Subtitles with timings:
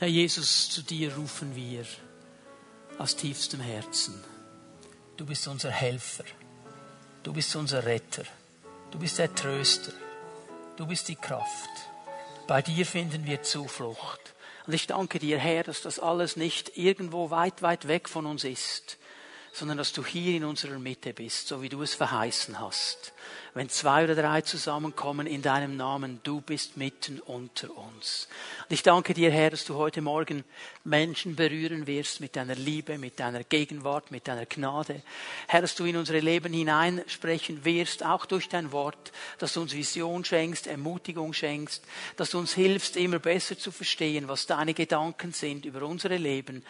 [0.00, 1.86] Herr Jesus, zu dir rufen wir
[2.98, 4.22] aus tiefstem Herzen.
[5.16, 6.24] Du bist unser Helfer.
[7.22, 8.24] Du bist unser Retter.
[8.90, 9.92] Du bist der Tröster.
[10.76, 11.70] Du bist die Kraft.
[12.48, 14.34] Bei dir finden wir Zuflucht.
[14.66, 18.42] Und ich danke dir, Herr, dass das alles nicht irgendwo weit, weit weg von uns
[18.42, 18.98] ist,
[19.54, 23.14] sondern dass du hier in unserer Mitte bist, so wie du es verheißen hast
[23.54, 28.28] wenn zwei oder drei zusammenkommen in deinem Namen, du bist mitten unter uns.
[28.64, 30.42] Und ich danke dir, Herr, dass du heute Morgen
[30.82, 35.02] Menschen berühren wirst mit deiner Liebe, mit deiner Gegenwart, mit deiner Gnade.
[35.46, 39.72] Herr, dass du in unsere Leben hineinsprechen wirst, auch durch dein Wort, dass du uns
[39.72, 41.84] Vision schenkst, Ermutigung schenkst,
[42.16, 46.64] dass du uns hilfst, immer besser zu verstehen, was deine Gedanken sind über unsere Leben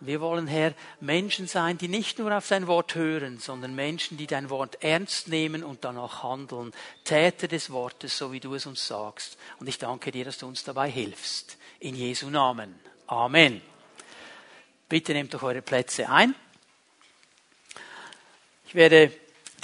[0.00, 4.26] wir wollen, Herr, Menschen sein, die nicht nur auf dein Wort hören, sondern Menschen, die
[4.26, 6.72] dein Wort ernst nehmen und danach handeln.
[7.04, 9.38] Täter des Wortes, so wie du es uns sagst.
[9.58, 11.56] Und ich danke dir, dass du uns dabei hilfst.
[11.80, 12.78] In Jesu Namen.
[13.06, 13.62] Amen.
[14.88, 16.34] Bitte nehmt doch eure Plätze ein.
[18.66, 19.12] Ich werde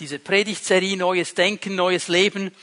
[0.01, 2.55] diese Predigtserie Neues Denken, Neues Leben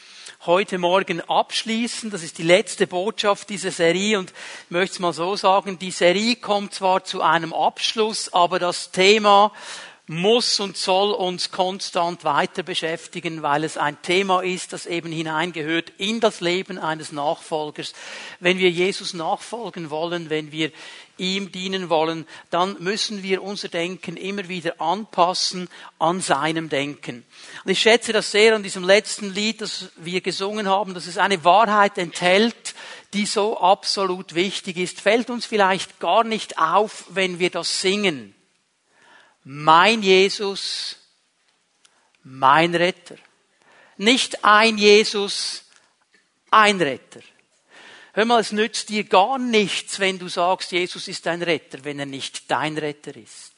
[0.46, 2.12] heute Morgen abschließen.
[2.12, 5.92] Das ist die letzte Botschaft dieser Serie und ich möchte es mal so sagen, die
[5.92, 9.52] Serie kommt zwar zu einem Abschluss, aber das Thema
[10.08, 15.92] muss und soll uns konstant weiter beschäftigen, weil es ein Thema ist, das eben hineingehört
[15.98, 17.94] in das Leben eines Nachfolgers.
[18.40, 20.72] Wenn wir Jesus nachfolgen wollen, wenn wir
[21.20, 27.26] ihm dienen wollen, dann müssen wir unser Denken immer wieder anpassen an seinem Denken.
[27.64, 31.18] Und ich schätze das sehr an diesem letzten Lied, das wir gesungen haben, dass es
[31.18, 32.76] eine Wahrheit enthält,
[33.14, 35.02] die so absolut wichtig ist.
[35.02, 38.36] Fällt uns vielleicht gar nicht auf, wenn wir das singen
[39.52, 40.98] mein Jesus,
[42.24, 43.16] mein Retter.
[43.98, 45.66] Nicht ein Jesus,
[46.52, 47.22] ein Retter.
[48.14, 52.00] Hör mal, es nützt dir gar nichts, wenn du sagst, Jesus ist dein Retter, wenn
[52.00, 53.54] er nicht dein Retter ist.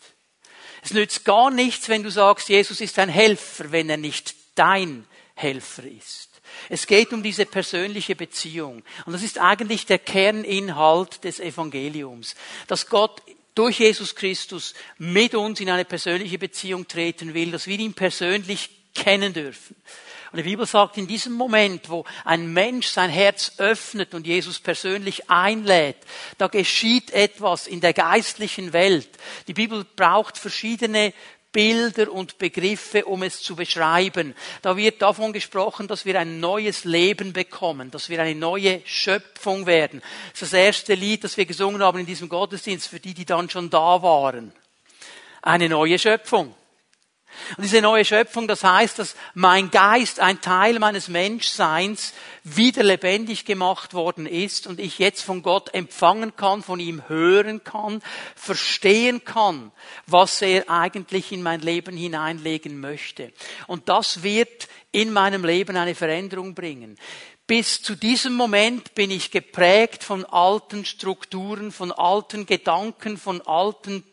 [0.82, 5.06] Es nützt gar nichts, wenn du sagst, Jesus ist dein Helfer, wenn er nicht dein
[5.36, 6.30] Helfer ist.
[6.70, 8.84] Es geht um diese persönliche Beziehung.
[9.06, 12.36] Und das ist eigentlich der Kerninhalt des Evangeliums.
[12.68, 13.22] Dass Gott
[13.56, 18.70] durch Jesus Christus mit uns in eine persönliche Beziehung treten will, dass wir ihn persönlich
[18.94, 19.76] kennen dürfen.
[20.32, 24.60] Und die Bibel sagt, in diesem Moment, wo ein Mensch sein Herz öffnet und Jesus
[24.60, 25.98] persönlich einlädt,
[26.38, 29.10] da geschieht etwas in der geistlichen Welt.
[29.48, 31.14] Die Bibel braucht verschiedene
[31.52, 34.36] Bilder und Begriffe, um es zu beschreiben.
[34.62, 39.66] Da wird davon gesprochen, dass wir ein neues Leben bekommen, dass wir eine neue Schöpfung
[39.66, 40.02] werden.
[40.32, 43.26] Das ist das erste Lied, das wir gesungen haben in diesem Gottesdienst, für die, die
[43.26, 44.54] dann schon da waren.
[45.42, 46.56] Eine neue Schöpfung.
[47.58, 53.46] Und diese neue Schöpfung, das heißt, dass mein Geist, ein Teil meines Menschseins, wieder lebendig
[53.46, 58.02] gemacht worden ist und ich jetzt von Gott empfangen kann, von ihm hören kann,
[58.36, 59.72] verstehen kann,
[60.08, 63.32] was er eigentlich in mein Leben hineinlegen möchte.
[63.68, 66.98] Und das wird in meinem Leben eine Veränderung bringen.
[67.48, 74.06] Bis zu diesem Moment bin ich geprägt von alten Strukturen, von alten Gedanken, von alten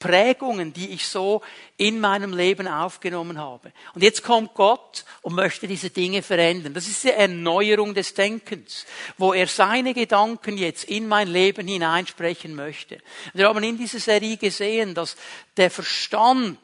[0.00, 1.42] Prägungen, die ich so
[1.76, 3.70] in meinem Leben aufgenommen habe.
[3.94, 6.74] Und jetzt kommt Gott und möchte diese Dinge verändern.
[6.74, 8.86] Das ist die Erneuerung des Denkens,
[9.18, 12.98] wo er seine Gedanken jetzt in mein Leben hineinsprechen möchte.
[13.34, 15.16] Wir haben in dieser Serie gesehen, dass
[15.58, 16.58] der Verstand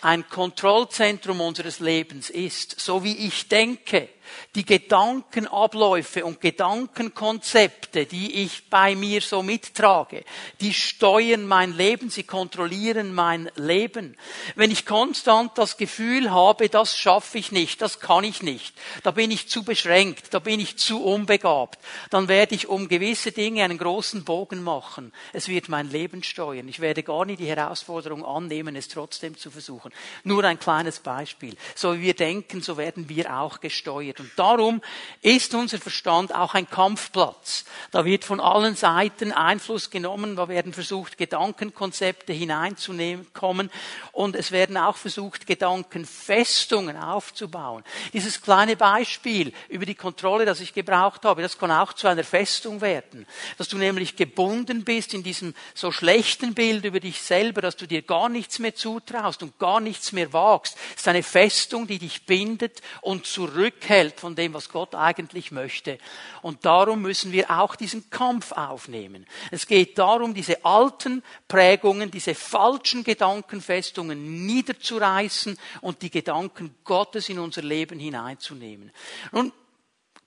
[0.00, 4.08] ein Kontrollzentrum unseres Lebens ist, so wie ich denke,
[4.54, 10.24] die Gedankenabläufe und Gedankenkonzepte, die ich bei mir so mittrage,
[10.60, 14.16] die steuern mein Leben, sie kontrollieren mein Leben.
[14.54, 19.10] Wenn ich konstant das Gefühl habe, das schaffe ich nicht, das kann ich nicht, da
[19.10, 21.78] bin ich zu beschränkt, da bin ich zu unbegabt,
[22.10, 25.12] dann werde ich um gewisse Dinge einen großen Bogen machen.
[25.32, 26.68] Es wird mein Leben steuern.
[26.68, 29.92] Ich werde gar nicht die Herausforderung annehmen, es trotzdem zu versuchen.
[30.24, 31.56] Nur ein kleines Beispiel.
[31.74, 34.11] So wie wir denken, so werden wir auch gesteuert.
[34.20, 34.82] Und darum
[35.20, 37.64] ist unser Verstand auch ein Kampfplatz.
[37.90, 43.70] Da wird von allen Seiten Einfluss genommen, da werden versucht, Gedankenkonzepte hineinzukommen
[44.12, 47.84] und es werden auch versucht, Gedankenfestungen aufzubauen.
[48.12, 52.24] Dieses kleine Beispiel über die Kontrolle, das ich gebraucht habe, das kann auch zu einer
[52.24, 53.26] Festung werden.
[53.58, 57.86] Dass du nämlich gebunden bist in diesem so schlechten Bild über dich selber, dass du
[57.86, 60.76] dir gar nichts mehr zutraust und gar nichts mehr wagst.
[60.96, 65.98] Ist eine Festung, die dich bindet und zurückhält abhält von dem, was Gott eigentlich möchte.
[66.42, 69.26] Und darum müssen wir auch diesen Kampf aufnehmen.
[69.50, 77.38] Es geht darum, diese alten Prägungen, diese falschen Gedankenfestungen niederzureißen und die Gedanken Gottes in
[77.38, 78.90] unser Leben hineinzunehmen.
[79.30, 79.52] Nun,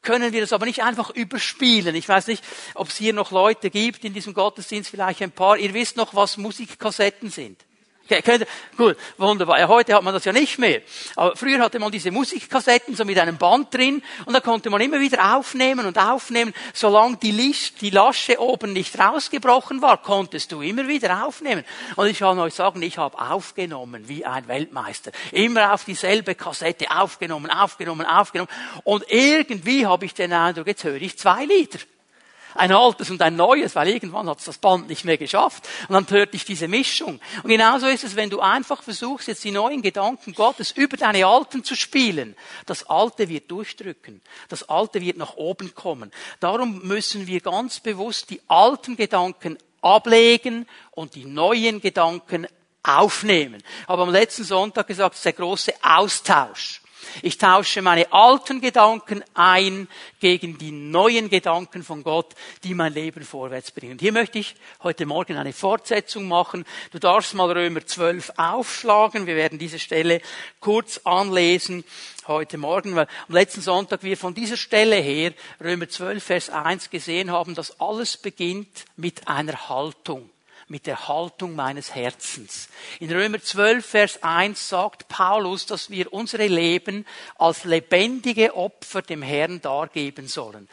[0.01, 1.95] können wir das aber nicht einfach überspielen.
[1.95, 2.43] Ich weiß nicht,
[2.75, 5.57] ob es hier noch Leute gibt in diesem Gottesdienst, vielleicht ein paar.
[5.57, 7.65] Ihr wisst noch, was Musikkassetten sind.
[8.07, 8.45] Okay,
[8.77, 9.59] gut, wunderbar.
[9.59, 10.81] Ja, heute hat man das ja nicht mehr.
[11.15, 14.79] Aber früher hatte man diese Musikkassetten so mit einem Band drin und da konnte man
[14.79, 16.53] immer wieder aufnehmen und aufnehmen.
[16.71, 21.63] Solange die, Licht, die Lasche oben nicht rausgebrochen war, konntest du immer wieder aufnehmen.
[21.95, 25.11] Und ich kann euch sagen, ich habe aufgenommen wie ein Weltmeister.
[25.31, 28.51] Immer auf dieselbe Kassette aufgenommen, aufgenommen, aufgenommen.
[28.83, 31.79] Und irgendwie habe ich den Eindruck, jetzt höre ich zwei Lieder
[32.55, 35.67] ein altes und ein neues, weil irgendwann hat es das Band nicht mehr geschafft.
[35.87, 37.19] Und dann hörte ich diese Mischung.
[37.43, 41.25] Und genauso ist es, wenn du einfach versuchst, jetzt die neuen Gedanken Gottes über deine
[41.25, 42.35] alten zu spielen.
[42.65, 44.21] Das Alte wird durchdrücken.
[44.49, 46.11] Das Alte wird nach oben kommen.
[46.39, 52.47] Darum müssen wir ganz bewusst die alten Gedanken ablegen und die neuen Gedanken
[52.83, 53.61] aufnehmen.
[53.87, 56.81] Habe am letzten Sonntag gesagt, es ist der große Austausch.
[57.21, 59.87] Ich tausche meine alten Gedanken ein
[60.19, 63.93] gegen die neuen Gedanken von Gott, die mein Leben vorwärts bringen.
[63.93, 66.65] Und hier möchte ich heute Morgen eine Fortsetzung machen.
[66.91, 69.27] Du darfst mal Römer 12 aufschlagen.
[69.27, 70.21] Wir werden diese Stelle
[70.59, 71.83] kurz anlesen
[72.27, 76.89] heute Morgen, weil am letzten Sonntag wir von dieser Stelle her Römer 12, Vers 1
[76.89, 80.29] gesehen haben, dass alles beginnt mit einer Haltung
[80.67, 82.69] mit der Haltung meines Herzens.
[82.99, 87.05] In Römer 12, Vers 1 sagt Paulus, dass wir unsere Leben
[87.37, 90.67] als lebendige Opfer dem Herrn dargeben sollen.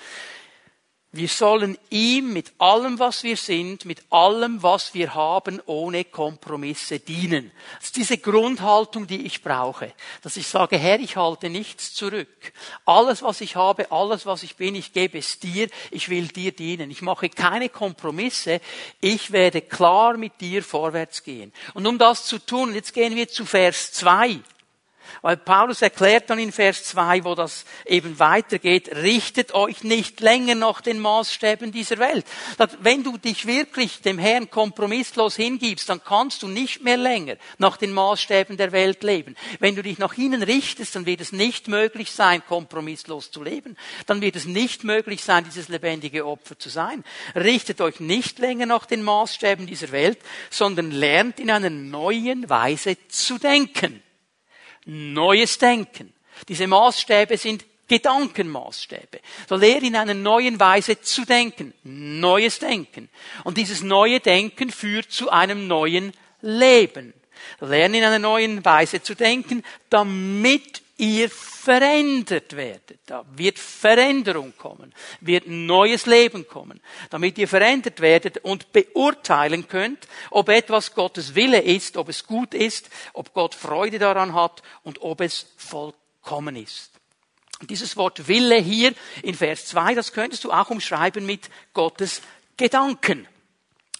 [1.14, 7.00] Wir sollen ihm mit allem, was wir sind, mit allem, was wir haben, ohne Kompromisse
[7.00, 7.52] dienen.
[7.76, 9.92] Das ist diese Grundhaltung, die ich brauche.
[10.22, 12.54] Dass ich sage, Herr, ich halte nichts zurück.
[12.86, 15.68] Alles, was ich habe, alles, was ich bin, ich gebe es dir.
[15.90, 16.90] Ich will dir dienen.
[16.90, 18.62] Ich mache keine Kompromisse.
[19.02, 21.52] Ich werde klar mit dir vorwärts gehen.
[21.74, 24.40] Und um das zu tun, jetzt gehen wir zu Vers 2.
[25.20, 30.54] Weil Paulus erklärt dann in Vers 2, wo das eben weitergeht, richtet euch nicht länger
[30.54, 32.24] nach den Maßstäben dieser Welt.
[32.80, 37.76] Wenn du dich wirklich dem Herrn kompromisslos hingibst, dann kannst du nicht mehr länger nach
[37.76, 39.36] den Maßstäben der Welt leben.
[39.58, 43.76] Wenn du dich nach ihnen richtest, dann wird es nicht möglich sein, kompromisslos zu leben.
[44.06, 47.04] Dann wird es nicht möglich sein, dieses lebendige Opfer zu sein.
[47.34, 50.18] Richtet euch nicht länger nach den Maßstäben dieser Welt,
[50.50, 54.02] sondern lernt in einer neuen Weise zu denken
[54.84, 56.12] neues Denken.
[56.48, 59.20] Diese Maßstäbe sind Gedankenmaßstäbe.
[59.48, 61.74] So lehre in einer neuen Weise zu denken.
[61.84, 63.08] Neues Denken.
[63.44, 67.12] Und dieses neue Denken führt zu einem neuen Leben.
[67.60, 73.00] Lernen in einer neuen Weise zu denken, damit ihr verändert werdet.
[73.06, 76.80] Da wird Veränderung kommen, wird neues Leben kommen,
[77.10, 82.54] damit ihr verändert werdet und beurteilen könnt, ob etwas Gottes Wille ist, ob es gut
[82.54, 86.90] ist, ob Gott Freude daran hat und ob es vollkommen ist.
[87.68, 88.92] Dieses Wort Wille hier
[89.22, 92.22] in Vers 2, das könntest du auch umschreiben mit Gottes
[92.56, 93.28] Gedanken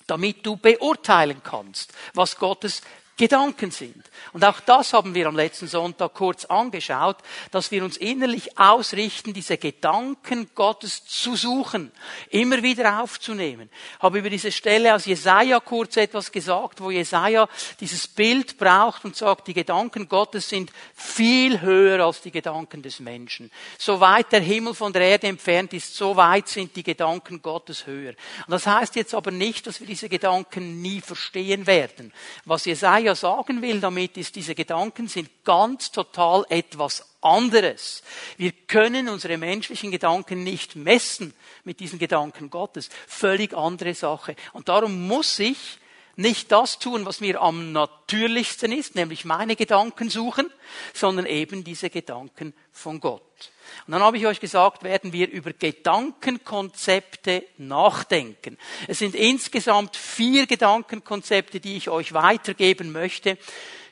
[0.06, 2.82] damit du beurteilen kannst, was Gottes
[3.18, 4.02] Gedanken sind.
[4.32, 7.18] Und auch das haben wir am letzten Sonntag kurz angeschaut,
[7.50, 11.92] dass wir uns innerlich ausrichten, diese Gedanken Gottes zu suchen,
[12.30, 13.68] immer wieder aufzunehmen.
[13.96, 17.48] Ich habe über diese Stelle aus Jesaja kurz etwas gesagt, wo Jesaja
[17.80, 22.98] dieses Bild braucht und sagt, die Gedanken Gottes sind viel höher als die Gedanken des
[22.98, 23.50] Menschen.
[23.76, 27.86] So weit der Himmel von der Erde entfernt ist, so weit sind die Gedanken Gottes
[27.86, 28.14] höher.
[28.46, 32.12] Und das heißt jetzt aber nicht, dass wir diese Gedanken nie verstehen werden.
[32.46, 38.02] Was Jesaja Jesaja sagen will damit ist, diese Gedanken sind ganz total etwas anderes.
[38.36, 42.90] Wir können unsere menschlichen Gedanken nicht messen mit diesen Gedanken Gottes.
[43.08, 44.36] Völlig andere Sache.
[44.52, 45.78] Und darum muss ich
[46.14, 50.50] nicht das tun, was mir am natürlichsten ist, nämlich meine Gedanken suchen,
[50.94, 53.51] sondern eben diese Gedanken von Gott.
[53.86, 58.58] Und dann habe ich euch gesagt, werden wir über Gedankenkonzepte nachdenken.
[58.88, 63.38] Es sind insgesamt vier Gedankenkonzepte, die ich euch weitergeben möchte.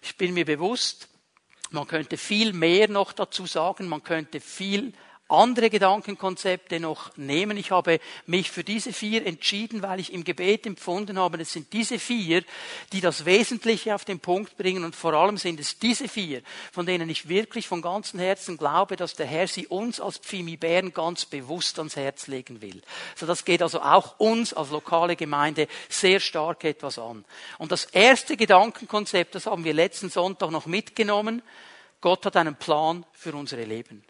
[0.03, 1.09] Ich bin mir bewusst,
[1.71, 4.93] man könnte viel mehr noch dazu sagen, man könnte viel
[5.31, 7.57] andere Gedankenkonzepte noch nehmen.
[7.57, 11.73] Ich habe mich für diese vier entschieden, weil ich im Gebet empfunden habe, es sind
[11.73, 12.43] diese vier,
[12.93, 16.87] die das Wesentliche auf den Punkt bringen und vor allem sind es diese vier, von
[16.87, 20.93] denen ich wirklich von ganzem Herzen glaube, dass der Herr sie uns als Pfimi Bern
[20.93, 22.83] ganz bewusst ans Herz legen will.
[23.17, 27.25] So das geht also auch uns als lokale Gemeinde sehr stark etwas an.
[27.59, 31.43] Und das erste Gedankenkonzept, das haben wir letzten Sonntag noch mitgenommen.
[32.01, 34.03] Gott hat einen Plan für unsere Leben.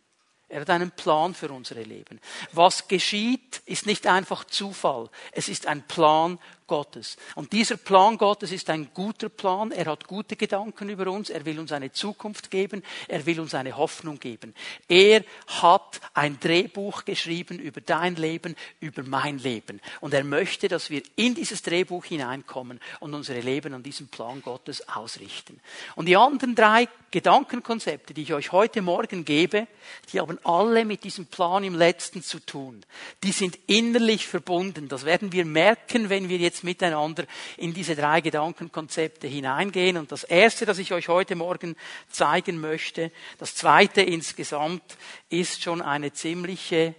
[0.51, 2.21] Er hat einen Plan für unsere Leben.
[2.51, 5.09] Was geschieht, ist nicht einfach Zufall.
[5.31, 6.41] Es ist ein Plan
[6.71, 7.17] Gottes.
[7.35, 9.73] Und dieser Plan Gottes ist ein guter Plan.
[9.73, 11.29] Er hat gute Gedanken über uns.
[11.29, 12.85] Er will uns eine Zukunft geben.
[13.09, 14.55] Er will uns eine Hoffnung geben.
[14.87, 19.81] Er hat ein Drehbuch geschrieben über dein Leben, über mein Leben.
[20.01, 24.41] Und er möchte, dass wir in dieses Drehbuch hineinkommen und unsere Leben an diesem Plan
[24.41, 25.59] Gottes ausrichten.
[25.97, 29.67] Und die anderen drei Gedankenkonzepte, die ich euch heute Morgen gebe,
[30.13, 32.85] die haben alle mit diesem Plan im letzten zu tun.
[33.25, 34.89] Die sind innerlich verbunden.
[34.89, 37.25] Das werden wir merken, wenn wir jetzt miteinander
[37.57, 39.97] in diese drei Gedankenkonzepte hineingehen.
[39.97, 41.77] Und das erste, das ich euch heute Morgen
[42.09, 44.97] zeigen möchte, das zweite insgesamt,
[45.29, 46.95] ist schon eine ziemliche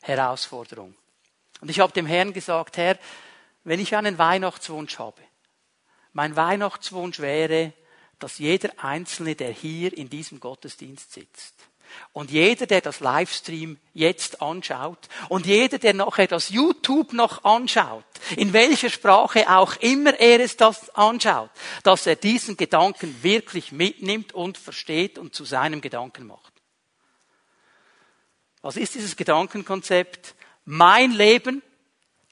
[0.00, 0.94] Herausforderung.
[1.60, 2.98] Und ich habe dem Herrn gesagt, Herr,
[3.64, 5.20] wenn ich einen Weihnachtswunsch habe,
[6.12, 7.72] mein Weihnachtswunsch wäre,
[8.18, 11.54] dass jeder Einzelne, der hier in diesem Gottesdienst sitzt,
[12.12, 18.04] und jeder, der das Livestream jetzt anschaut und jeder, der nachher das YouTube noch anschaut,
[18.36, 21.50] in welcher Sprache auch immer er es das anschaut,
[21.82, 26.52] dass er diesen Gedanken wirklich mitnimmt und versteht und zu seinem Gedanken macht.
[28.62, 30.34] Was ist dieses Gedankenkonzept?
[30.64, 31.62] Mein Leben,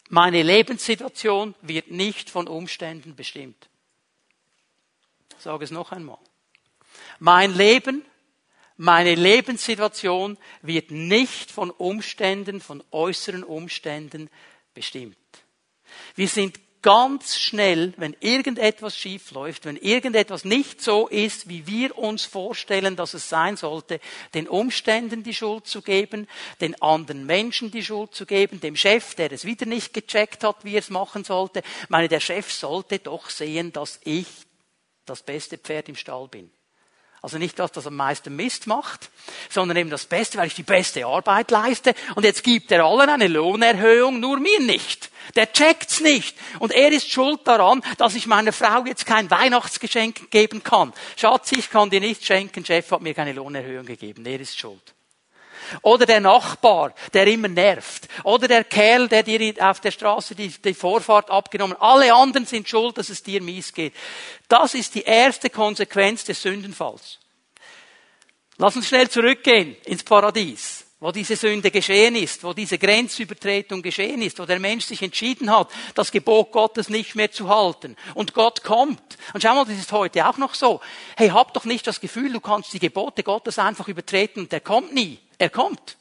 [0.08, 3.68] meine Lebenssituation wird nicht von Umständen bestimmt.
[5.36, 6.18] Ich sage es noch einmal.
[7.18, 8.04] Mein Leben,
[8.76, 14.30] meine Lebenssituation wird nicht von Umständen, von äußeren Umständen
[14.74, 15.16] bestimmt.
[16.16, 21.96] Wir sind ganz schnell, wenn irgendetwas schief läuft, wenn irgendetwas nicht so ist, wie wir
[21.96, 24.00] uns vorstellen, dass es sein sollte,
[24.34, 26.28] den Umständen die Schuld zu geben,
[26.60, 30.62] den anderen Menschen die Schuld zu geben, dem Chef, der es wieder nicht gecheckt hat,
[30.64, 31.62] wie er es machen sollte.
[31.84, 34.26] Ich meine, der Chef sollte doch sehen, dass ich
[35.06, 36.50] das beste Pferd im Stall bin.
[37.24, 39.08] Also nicht das, das am meisten Mist macht,
[39.48, 41.94] sondern eben das Beste, weil ich die beste Arbeit leiste.
[42.16, 45.10] Und jetzt gibt er allen eine Lohnerhöhung, nur mir nicht.
[45.34, 46.36] Der checkt's nicht.
[46.58, 50.92] Und er ist schuld daran, dass ich meiner Frau jetzt kein Weihnachtsgeschenk geben kann.
[51.16, 54.26] Schatz, ich kann dir nichts schenken, Chef hat mir keine Lohnerhöhung gegeben.
[54.26, 54.93] Er ist schuld.
[55.82, 58.08] Oder der Nachbar, der immer nervt.
[58.24, 61.76] Oder der Kerl, der dir auf der Straße die, die Vorfahrt abgenommen.
[61.80, 63.94] Alle anderen sind schuld, dass es dir mies geht.
[64.48, 67.18] Das ist die erste Konsequenz des Sündenfalls.
[68.56, 74.22] Lass uns schnell zurückgehen ins Paradies wo diese Sünde geschehen ist, wo diese Grenzübertretung geschehen
[74.22, 77.94] ist, wo der Mensch sich entschieden hat, das Gebot Gottes nicht mehr zu halten.
[78.14, 79.18] Und Gott kommt.
[79.34, 80.80] Und schau mal, das ist heute auch noch so.
[81.14, 84.60] Hey, hab doch nicht das Gefühl, du kannst die Gebote Gottes einfach übertreten und der
[84.60, 85.18] kommt nie.
[85.38, 85.96] Er kommt.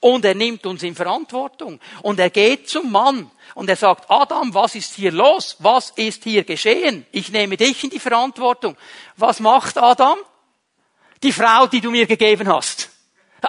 [0.00, 1.80] Und er nimmt uns in Verantwortung.
[2.02, 3.30] Und er geht zum Mann.
[3.54, 5.56] Und er sagt, Adam, was ist hier los?
[5.58, 7.06] Was ist hier geschehen?
[7.12, 8.76] Ich nehme dich in die Verantwortung.
[9.16, 10.18] Was macht Adam?
[11.22, 12.90] Die Frau, die du mir gegeben hast.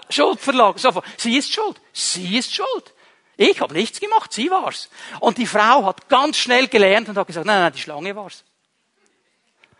[0.09, 0.77] Schuldverlagerung.
[0.77, 1.05] Sofort.
[1.17, 1.79] Sie ist schuld.
[1.91, 2.93] Sie ist schuld.
[3.37, 4.89] Ich habe nichts gemacht, sie war's.
[5.19, 8.43] Und die Frau hat ganz schnell gelernt und hat gesagt, nein, nein, die Schlange war's.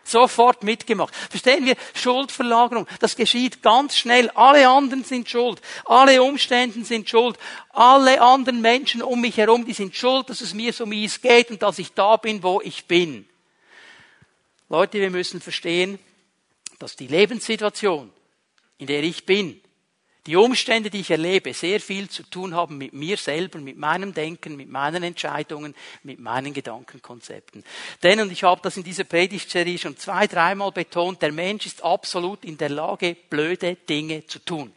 [0.08, 1.14] Sofort mitgemacht.
[1.14, 1.76] Verstehen wir?
[1.94, 2.86] Schuldverlagerung.
[3.00, 4.30] Das geschieht ganz schnell.
[4.30, 5.60] Alle anderen sind schuld.
[5.84, 7.38] Alle Umstände sind schuld.
[7.70, 11.50] Alle anderen Menschen um mich herum, die sind schuld, dass es mir so mies geht
[11.50, 13.28] und dass ich da bin, wo ich bin.
[14.68, 15.98] Leute, wir müssen verstehen,
[16.78, 18.10] dass die Lebenssituation,
[18.78, 19.60] in der ich bin,
[20.28, 24.12] die Umstände, die ich erlebe, sehr viel zu tun haben mit mir selber, mit meinem
[24.12, 27.64] Denken, mit meinen Entscheidungen, mit meinen Gedankenkonzepten.
[28.02, 31.82] Denn, und ich habe das in dieser Predigtserie schon zwei, dreimal betont, der Mensch ist
[31.82, 34.70] absolut in der Lage, blöde Dinge zu tun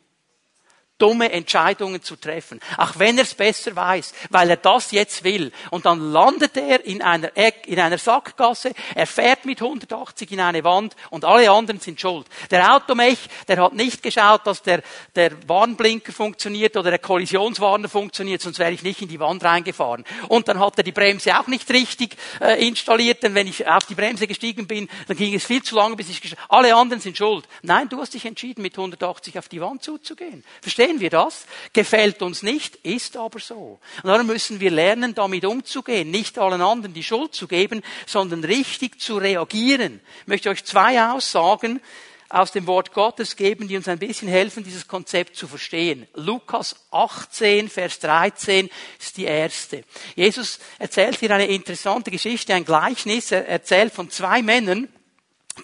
[1.01, 2.59] dumme Entscheidungen zu treffen.
[2.77, 5.51] Auch wenn er es besser weiß, weil er das jetzt will.
[5.71, 10.39] Und dann landet er in einer, Eck, in einer Sackgasse, er fährt mit 180 in
[10.39, 12.27] eine Wand und alle anderen sind schuld.
[12.51, 13.17] Der Automech,
[13.47, 14.83] der hat nicht geschaut, dass der,
[15.15, 20.05] der Warnblinker funktioniert oder der Kollisionswarner funktioniert, sonst wäre ich nicht in die Wand reingefahren.
[20.27, 23.85] Und dann hat er die Bremse auch nicht richtig äh, installiert, denn wenn ich auf
[23.85, 27.17] die Bremse gestiegen bin, dann ging es viel zu lange, bis ich alle anderen sind
[27.17, 27.47] schuld.
[27.63, 30.43] Nein, du hast dich entschieden, mit 180 auf die Wand zuzugehen.
[30.61, 31.45] Verstehen Verstehen wir das?
[31.71, 33.79] Gefällt uns nicht, ist aber so.
[34.03, 38.43] Und darum müssen wir lernen, damit umzugehen, nicht allen anderen die Schuld zu geben, sondern
[38.43, 40.01] richtig zu reagieren.
[40.21, 41.79] Ich möchte euch zwei Aussagen
[42.27, 46.07] aus dem Wort Gottes geben, die uns ein bisschen helfen, dieses Konzept zu verstehen.
[46.13, 48.69] Lukas 18, Vers 13
[48.99, 49.85] ist die erste.
[50.15, 53.31] Jesus erzählt hier eine interessante Geschichte, ein Gleichnis.
[53.31, 54.89] Er erzählt von zwei Männern,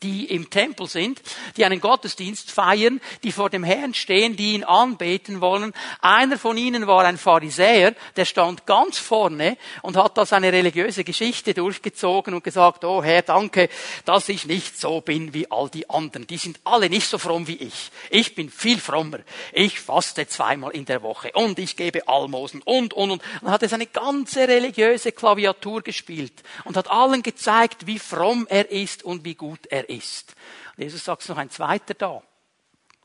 [0.04, 1.22] die im Tempel sind,
[1.56, 5.74] die einen Gottesdienst feiern, die vor dem Herrn stehen, die ihn anbeten wollen.
[6.02, 11.04] Einer von ihnen war ein Pharisäer, der stand ganz vorne und hat da seine religiöse
[11.04, 13.70] Geschichte durchgezogen und gesagt, oh Herr, danke,
[14.06, 16.28] dass ich nicht so bin wie all die anderen.
[16.28, 17.92] Die sind alle nicht so fromm wie ich.
[18.10, 19.20] Ich bin viel frommer.
[19.54, 23.24] Ich faste zweimal in der Woche und ich gebe Almosen und, und, und.
[23.42, 26.34] Und hat er seine ganze religiöse Klaviatur gespielt
[26.66, 30.36] und hat allen gezeigt, wie fromm er ist und wie gut er ist.
[30.76, 32.22] Und Jesus sagt noch ein zweiter da.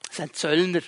[0.06, 0.82] Das ist ein Zöllner.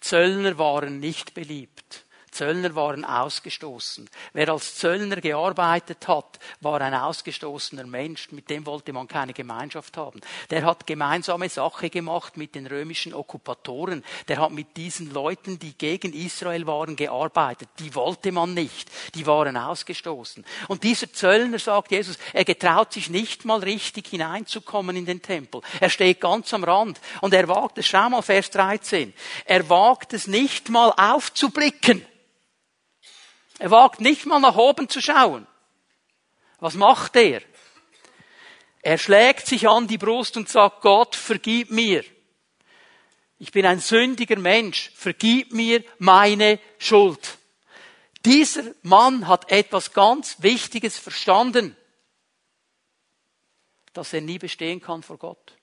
[0.00, 2.06] Zöllner waren nicht beliebt.
[2.32, 4.08] Zöllner waren ausgestoßen.
[4.32, 8.32] Wer als Zöllner gearbeitet hat, war ein ausgestoßener Mensch.
[8.32, 10.20] Mit dem wollte man keine Gemeinschaft haben.
[10.50, 14.02] Der hat gemeinsame Sache gemacht mit den römischen Okkupatoren.
[14.28, 17.68] Der hat mit diesen Leuten, die gegen Israel waren, gearbeitet.
[17.78, 18.90] Die wollte man nicht.
[19.14, 20.44] Die waren ausgestoßen.
[20.68, 25.60] Und dieser Zöllner, sagt Jesus, er getraut sich nicht mal richtig hineinzukommen in den Tempel.
[25.80, 26.98] Er steht ganz am Rand.
[27.20, 29.12] Und er wagt es, schau mal Vers 13.
[29.44, 32.06] Er wagt es nicht mal aufzublicken.
[33.62, 35.46] Er wagt nicht mal nach oben zu schauen.
[36.58, 37.42] Was macht er?
[38.82, 42.04] Er schlägt sich an die Brust und sagt, Gott, vergib mir.
[43.38, 44.90] Ich bin ein sündiger Mensch.
[44.96, 47.38] Vergib mir meine Schuld.
[48.24, 51.76] Dieser Mann hat etwas ganz Wichtiges verstanden,
[53.92, 55.56] dass er nie bestehen kann vor Gott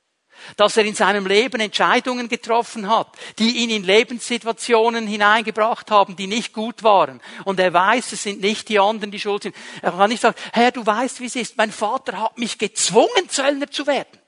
[0.57, 6.27] dass er in seinem Leben Entscheidungen getroffen hat, die ihn in Lebenssituationen hineingebracht haben, die
[6.27, 7.21] nicht gut waren.
[7.45, 9.55] Und er weiß, es sind nicht die anderen, die schuld sind.
[9.81, 11.57] Er kann nicht sagen, Herr, du weißt, wie es ist.
[11.57, 14.19] Mein Vater hat mich gezwungen, Zöllner zu werden.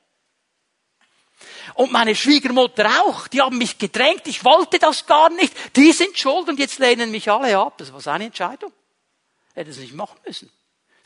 [1.76, 3.28] Und meine Schwiegermutter auch.
[3.28, 4.28] Die haben mich gedrängt.
[4.28, 5.54] Ich wollte das gar nicht.
[5.76, 7.78] Die sind schuld und jetzt lehnen mich alle ab.
[7.78, 8.72] Das war seine Entscheidung.
[9.54, 10.50] Er hätte es nicht machen müssen.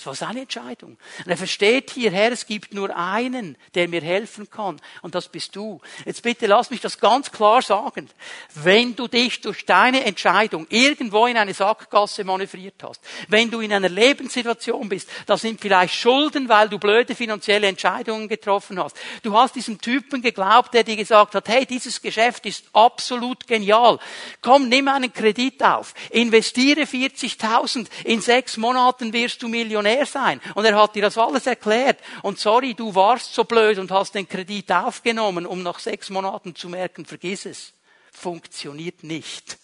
[0.06, 0.98] Das war seine Entscheidung.
[1.26, 4.80] Und er versteht hier, Herr, es gibt nur einen, der mir helfen kann.
[5.02, 5.82] Und das bist du.
[6.06, 8.08] Jetzt bitte lass mich das ganz klar sagen.
[8.54, 13.74] Wenn du dich durch deine Entscheidung irgendwo in eine Sackgasse manövriert hast, wenn du in
[13.74, 18.96] einer Lebenssituation bist, da sind vielleicht Schulden, weil du blöde finanzielle Entscheidungen getroffen hast.
[19.24, 23.98] Du hast diesem Typen geglaubt, der dir gesagt hat, hey, dieses Geschäft ist absolut genial.
[24.44, 25.96] Komm, nimm einen Kredit auf.
[26.12, 27.88] Investiere 40.000.
[28.04, 30.42] In sechs Monaten wirst du Millionär Millionär sein.
[30.54, 32.00] Und er hat dir das alles erklärt.
[32.22, 36.56] Und sorry, du warst so blöd und hast den Kredit aufgenommen, um nach sechs Monaten
[36.56, 37.74] zu merken, vergiss es.
[38.12, 39.58] Funktioniert nicht.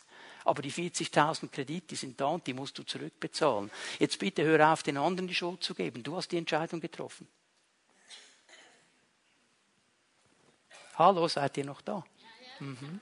[0.44, 3.70] Aber die 40.000 Kredite sind da und die musst du zurückbezahlen.
[4.00, 6.04] Jetzt bitte hör auf, den anderen die Schuld zu geben.
[6.04, 7.28] Du hast die Entscheidung getroffen.
[10.96, 12.04] Hallo, seid ihr noch da?
[12.60, 13.00] Mhm.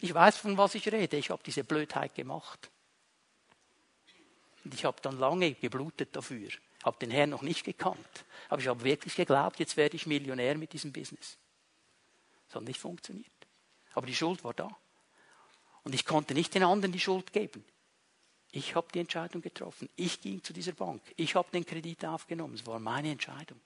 [0.00, 1.16] Ich weiß, von was ich rede.
[1.16, 2.70] Ich habe diese Blödheit gemacht.
[4.64, 6.50] Und ich habe dann lange geblutet dafür.
[6.84, 8.24] Habe den Herrn noch nicht gekannt.
[8.48, 11.38] Aber ich habe wirklich geglaubt, jetzt werde ich Millionär mit diesem Business.
[12.48, 13.30] Das hat nicht funktioniert.
[13.94, 14.68] Aber die Schuld war da.
[15.82, 17.64] Und ich konnte nicht den anderen die Schuld geben.
[18.52, 19.88] Ich habe die Entscheidung getroffen.
[19.94, 21.00] Ich ging zu dieser Bank.
[21.16, 22.54] Ich habe den Kredit aufgenommen.
[22.54, 23.60] Es war meine Entscheidung.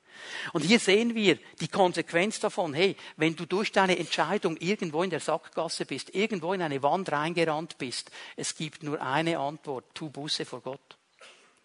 [0.52, 2.74] Und hier sehen wir die Konsequenz davon.
[2.74, 7.10] Hey, wenn du durch deine Entscheidung irgendwo in der Sackgasse bist, irgendwo in eine Wand
[7.10, 9.86] reingerannt bist, es gibt nur eine Antwort.
[9.94, 10.98] Tu Buße vor Gott.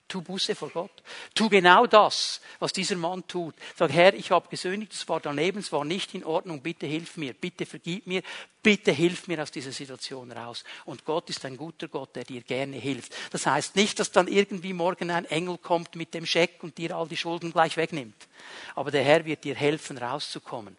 [0.10, 1.04] Tu Buße vor Gott.
[1.36, 3.54] Tu genau das, was dieser Mann tut.
[3.76, 7.16] Sag, Herr, ich habe gesündigt, es war daneben, es war nicht in Ordnung, bitte hilf
[7.16, 8.24] mir, bitte vergib mir,
[8.64, 10.64] bitte hilf mir aus dieser Situation raus.
[10.86, 13.16] Und Gott ist ein guter Gott, der dir gerne hilft.
[13.32, 16.96] Das heißt nicht, dass dann irgendwie morgen ein Engel kommt mit dem Scheck und dir
[16.96, 18.28] all die Schulden gleich wegnimmt.
[18.74, 20.76] Aber der Herr wird dir helfen, rauszukommen.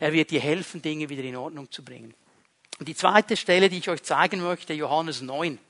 [0.00, 2.14] Er wird dir helfen, Dinge wieder in Ordnung zu bringen.
[2.80, 5.60] Und die zweite Stelle, die ich euch zeigen möchte, Johannes 9.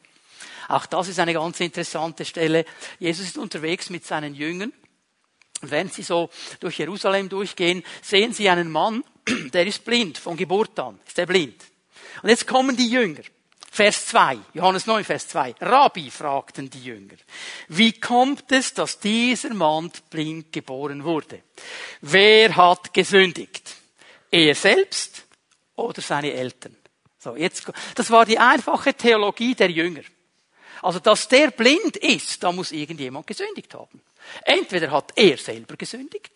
[0.68, 2.64] Auch das ist eine ganz interessante Stelle.
[2.98, 4.72] Jesus ist unterwegs mit seinen Jüngern.
[5.60, 9.04] Und wenn sie so durch Jerusalem durchgehen, sehen sie einen Mann,
[9.52, 11.62] der ist blind, von Geburt an ist er blind.
[12.22, 13.22] Und jetzt kommen die Jünger.
[13.74, 15.54] Vers 2, Johannes 9, Vers 2.
[15.60, 17.14] Rabbi, fragten die Jünger,
[17.68, 21.42] wie kommt es, dass dieser Mann blind geboren wurde?
[22.02, 23.74] Wer hat gesündigt?
[24.30, 25.24] Er selbst
[25.74, 26.76] oder seine Eltern?
[27.18, 30.02] So, jetzt, das war die einfache Theologie der Jünger.
[30.82, 34.00] Also, dass der blind ist, da muss irgendjemand gesündigt haben.
[34.44, 36.32] Entweder hat er selber gesündigt,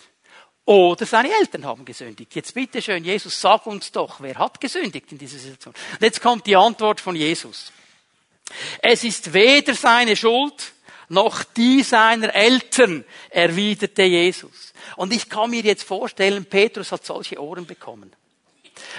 [0.67, 2.35] oder seine Eltern haben gesündigt.
[2.35, 5.75] Jetzt bitte schön, Jesus, sag uns doch, wer hat gesündigt in dieser Situation?
[5.93, 7.71] Und jetzt kommt die Antwort von Jesus.
[8.83, 10.73] Es ist weder seine Schuld,
[11.09, 14.73] noch die seiner Eltern, erwiderte Jesus.
[14.97, 18.13] Und ich kann mir jetzt vorstellen, Petrus hat solche Ohren bekommen.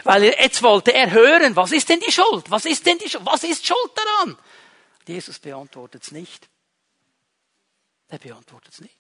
[0.05, 2.49] Weil er, jetzt wollte er hören, was ist denn die Schuld?
[2.49, 3.25] Was ist denn die Schuld?
[3.25, 4.37] Was ist Schuld daran?
[5.07, 6.49] Jesus beantwortet es nicht.
[8.09, 8.97] Er beantwortet es nicht.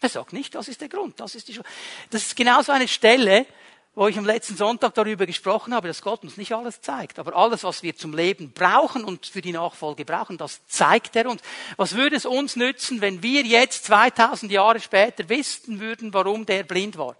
[0.00, 1.66] Er sagt nicht, das ist der Grund, das ist die Schuld.
[2.08, 3.46] Das ist genauso eine Stelle,
[3.94, 7.18] wo ich am letzten Sonntag darüber gesprochen habe, dass Gott uns nicht alles zeigt.
[7.18, 11.28] Aber alles, was wir zum Leben brauchen und für die Nachfolge brauchen, das zeigt er
[11.28, 11.42] uns.
[11.76, 16.62] Was würde es uns nützen, wenn wir jetzt 2000 Jahre später wissen würden, warum der
[16.62, 17.16] blind war?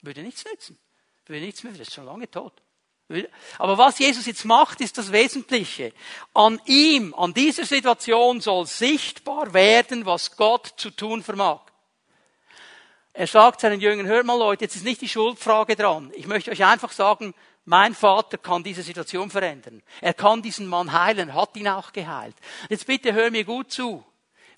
[0.00, 0.78] Würde nichts nützen.
[1.26, 2.63] Würde nichts mehr, der ist schon lange tot.
[3.58, 5.92] Aber was Jesus jetzt macht, ist das Wesentliche.
[6.32, 11.60] An ihm, an dieser Situation soll sichtbar werden, was Gott zu tun vermag.
[13.12, 16.10] Er sagt seinen Jüngern, hört mal Leute, jetzt ist nicht die Schuldfrage dran.
[16.16, 19.82] Ich möchte euch einfach sagen, mein Vater kann diese Situation verändern.
[20.00, 22.36] Er kann diesen Mann heilen, hat ihn auch geheilt.
[22.68, 24.04] Jetzt bitte hör mir gut zu.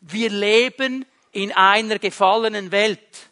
[0.00, 3.30] Wir leben in einer gefallenen Welt.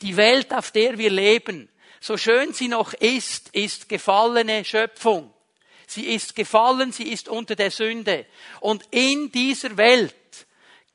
[0.00, 1.68] Die Welt, auf der wir leben,
[2.00, 5.32] so schön sie noch ist, ist gefallene Schöpfung.
[5.86, 8.26] Sie ist gefallen, sie ist unter der Sünde.
[8.60, 10.14] Und in dieser Welt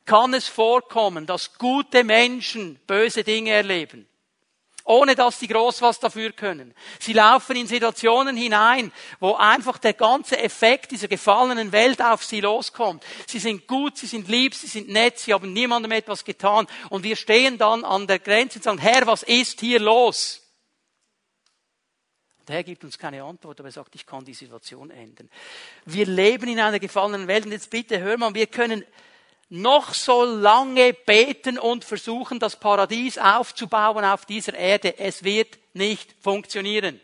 [0.05, 4.07] kann es vorkommen, dass gute Menschen böse Dinge erleben.
[4.85, 6.75] Ohne dass sie groß was dafür können.
[6.99, 12.41] Sie laufen in Situationen hinein, wo einfach der ganze Effekt dieser gefallenen Welt auf sie
[12.41, 13.01] loskommt.
[13.25, 16.67] Sie sind gut, sie sind lieb, sie sind nett, sie haben niemandem etwas getan.
[16.89, 20.42] Und wir stehen dann an der Grenze und sagen, Herr, was ist hier los?
[22.47, 25.29] Der Herr gibt uns keine Antwort, aber er sagt, ich kann die Situation ändern.
[25.85, 28.83] Wir leben in einer gefallenen Welt und jetzt bitte hör mal, wir können
[29.49, 34.97] noch so lange beten und versuchen, das Paradies aufzubauen auf dieser Erde.
[34.97, 36.99] Es wird nicht funktionieren.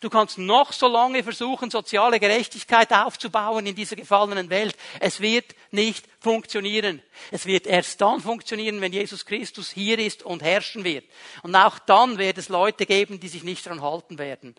[0.00, 4.76] Du kannst noch so lange versuchen, soziale Gerechtigkeit aufzubauen in dieser gefallenen Welt.
[4.98, 7.02] Es wird nicht funktionieren.
[7.30, 11.04] Es wird erst dann funktionieren, wenn Jesus Christus hier ist und herrschen wird.
[11.42, 14.54] Und auch dann wird es Leute geben, die sich nicht daran halten werden.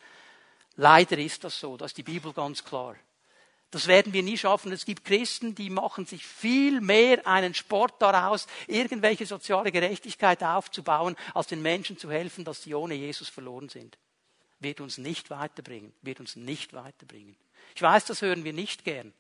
[0.76, 1.78] Leider ist das so.
[1.78, 2.96] Da ist die Bibel ganz klar.
[3.72, 4.74] Das werden wir nie schaffen.
[4.74, 11.16] Es gibt Christen, die machen sich viel mehr einen Sport daraus, irgendwelche soziale Gerechtigkeit aufzubauen,
[11.34, 13.98] als den Menschen zu helfen, dass sie ohne Jesus verloren sind.
[14.62, 17.36] Wird uns nicht weiterbringen, wird uns nicht weiterbringen.
[17.76, 19.14] Ich weiß, das hören wir nicht gern.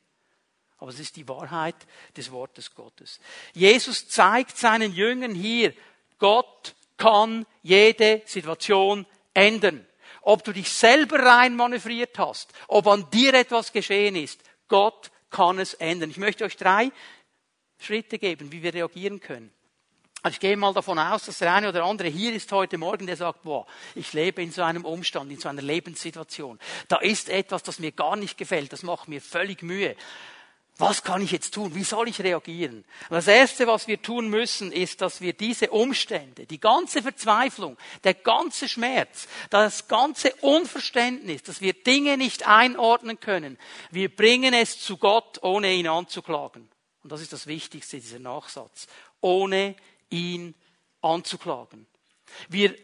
[0.77, 1.75] Aber es ist die Wahrheit
[2.15, 3.19] des Wortes Gottes.
[3.53, 5.73] Jesus zeigt seinen Jüngern hier,
[6.17, 9.85] Gott kann jede Situation ändern
[10.21, 14.41] ob du dich selber rein manövriert hast, ob an dir etwas geschehen ist.
[14.67, 16.11] Gott kann es ändern.
[16.11, 16.91] Ich möchte euch drei
[17.79, 19.51] Schritte geben, wie wir reagieren können.
[20.23, 23.07] Also ich gehe mal davon aus, dass der eine oder andere hier ist heute Morgen,
[23.07, 26.59] der sagt, boah, ich lebe in so einem Umstand, in so einer Lebenssituation.
[26.87, 29.95] Da ist etwas, das mir gar nicht gefällt, das macht mir völlig Mühe
[30.81, 31.75] was kann ich jetzt tun?
[31.75, 32.83] Wie soll ich reagieren?
[33.09, 37.77] Und das Erste, was wir tun müssen, ist, dass wir diese Umstände, die ganze Verzweiflung,
[38.03, 43.57] der ganze Schmerz, das ganze Unverständnis, dass wir Dinge nicht einordnen können,
[43.91, 46.67] wir bringen es zu Gott, ohne ihn anzuklagen.
[47.03, 48.87] Und das ist das Wichtigste, dieser Nachsatz.
[49.21, 49.75] Ohne
[50.11, 50.53] ihn
[51.01, 51.87] anzuklagen.
[52.47, 52.75] Wir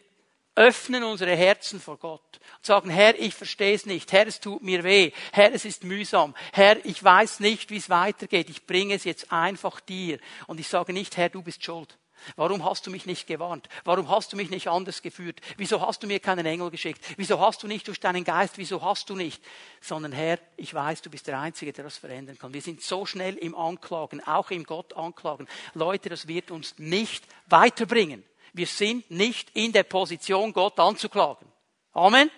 [0.55, 4.63] öffnen unsere Herzen vor Gott und sagen, Herr, ich verstehe es nicht, Herr, es tut
[4.63, 8.95] mir weh, Herr, es ist mühsam, Herr, ich weiß nicht, wie es weitergeht, ich bringe
[8.95, 10.19] es jetzt einfach dir.
[10.47, 11.97] Und ich sage nicht, Herr, du bist schuld.
[12.36, 13.69] Warum hast du mich nicht gewarnt?
[13.84, 15.39] Warum hast du mich nicht anders geführt?
[15.58, 17.03] Wieso hast du mir keinen Engel geschickt?
[17.17, 18.58] Wieso hast du nicht durch deinen Geist?
[18.58, 19.41] Wieso hast du nicht?
[19.82, 22.53] Sondern Herr, ich weiß, du bist der Einzige, der das verändern kann.
[22.53, 25.47] Wir sind so schnell im Anklagen, auch im Gott anklagen.
[25.73, 28.23] Leute, das wird uns nicht weiterbringen.
[28.53, 31.47] Wir sind nicht in der Position, Gott anzuklagen.
[31.93, 32.32] Amen.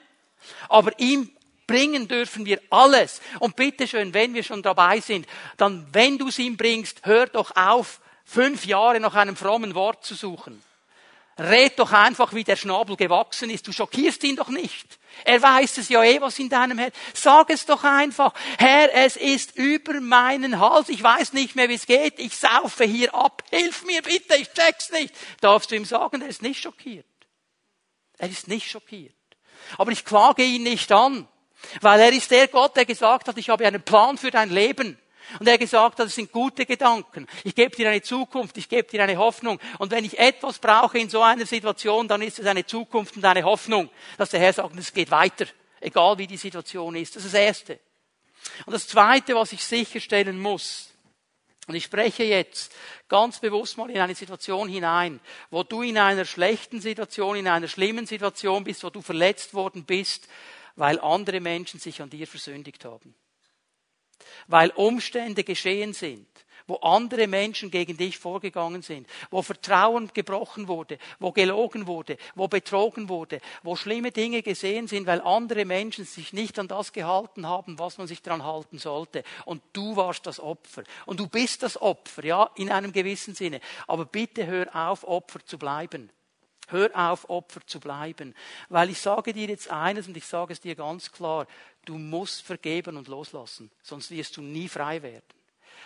[0.68, 1.32] Aber ihm
[1.70, 3.22] bringen dürfen wir alles.
[3.40, 7.56] Und bitteschön, wenn wir schon dabei sind, dann, wenn du es ihm bringst, hör doch
[7.56, 10.62] auf, fünf Jahre nach einem frommen Wort zu suchen.
[11.40, 13.66] Red doch einfach, wie der Schnabel gewachsen ist.
[13.66, 15.00] Du schockierst ihn doch nicht.
[15.24, 16.94] Er weiß es ja eh, was in deinem Herz.
[17.14, 18.34] Sag es doch einfach.
[18.58, 20.90] Herr, es ist über meinen Hals.
[20.90, 22.20] Ich weiß nicht mehr, wie es geht.
[22.20, 23.44] Ich saufe hier ab.
[23.52, 24.36] Hilf mir bitte.
[24.36, 25.16] Ich check's nicht.
[25.40, 27.06] Darfst du ihm sagen, er ist nicht schockiert.
[28.18, 29.16] Er ist nicht schockiert.
[29.78, 31.26] Aber ich klage ihn nicht an.
[31.80, 35.00] Weil er ist der Gott, der gesagt hat, ich habe einen Plan für dein Leben.
[35.38, 37.28] Und er gesagt hat, es sind gute Gedanken.
[37.44, 39.60] Ich gebe dir eine Zukunft, ich gebe dir eine Hoffnung.
[39.78, 43.26] Und wenn ich etwas brauche in so einer Situation, dann ist es eine Zukunft und
[43.26, 45.46] eine Hoffnung, dass der Herr sagt, es geht weiter,
[45.82, 47.16] egal wie die Situation ist.
[47.16, 47.80] Das ist das Erste.
[48.66, 50.90] Und das Zweite, was ich sicherstellen muss,
[51.68, 52.74] und ich spreche jetzt
[53.08, 55.20] ganz bewusst mal in eine Situation hinein,
[55.52, 59.84] wo du in einer schlechten Situation, in einer schlimmen Situation bist, wo du verletzt worden
[59.84, 60.28] bist,
[60.76, 63.14] weil andere Menschen sich an dir versündigt haben
[64.48, 66.28] weil Umstände geschehen sind,
[66.70, 72.48] wo andere Menschen gegen dich vorgegangen sind, wo Vertrauen gebrochen wurde, wo gelogen wurde, wo
[72.48, 77.48] betrogen wurde, wo schlimme Dinge gesehen sind, weil andere Menschen sich nicht an das gehalten
[77.48, 79.24] haben, was man sich daran halten sollte.
[79.46, 80.84] Und du warst das Opfer.
[81.06, 83.60] Und du bist das Opfer, ja, in einem gewissen Sinne.
[83.88, 86.12] Aber bitte hör auf, Opfer zu bleiben.
[86.68, 88.36] Hör auf, Opfer zu bleiben.
[88.70, 91.48] Weil ich sage dir jetzt eines und ich sage es dir ganz klar,
[91.90, 95.24] du musst vergeben und loslassen, sonst wirst du nie frei werden.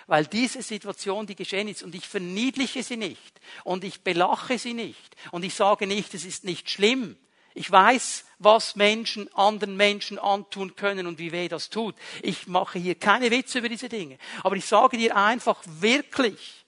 [0.06, 4.74] Weil diese Situation, die geschehen ist, und ich verniedliche sie nicht, und ich belache sie
[4.74, 7.16] nicht, und ich sage nicht, es ist nicht schlimm.
[7.54, 11.96] Ich weiß, was Menschen anderen Menschen antun können und wie weh das tut.
[12.22, 14.18] Ich mache hier keine Witze über diese Dinge.
[14.44, 16.63] Aber ich sage dir einfach wirklich,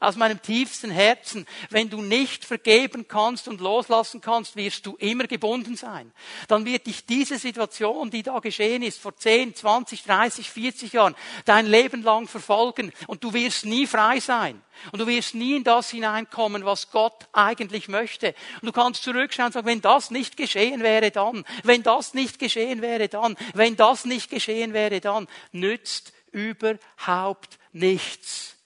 [0.00, 5.24] aus meinem tiefsten Herzen, wenn du nicht vergeben kannst und loslassen kannst, wirst du immer
[5.24, 6.12] gebunden sein.
[6.48, 11.14] Dann wird dich diese Situation, die da geschehen ist, vor 10, 20, 30, 40 Jahren,
[11.44, 14.62] dein Leben lang verfolgen und du wirst nie frei sein.
[14.92, 18.34] Und du wirst nie in das hineinkommen, was Gott eigentlich möchte.
[18.60, 22.38] Und du kannst zurückschauen und sagen, wenn das nicht geschehen wäre, dann, wenn das nicht
[22.38, 28.57] geschehen wäre, dann, wenn das nicht geschehen wäre, dann, nützt überhaupt nichts.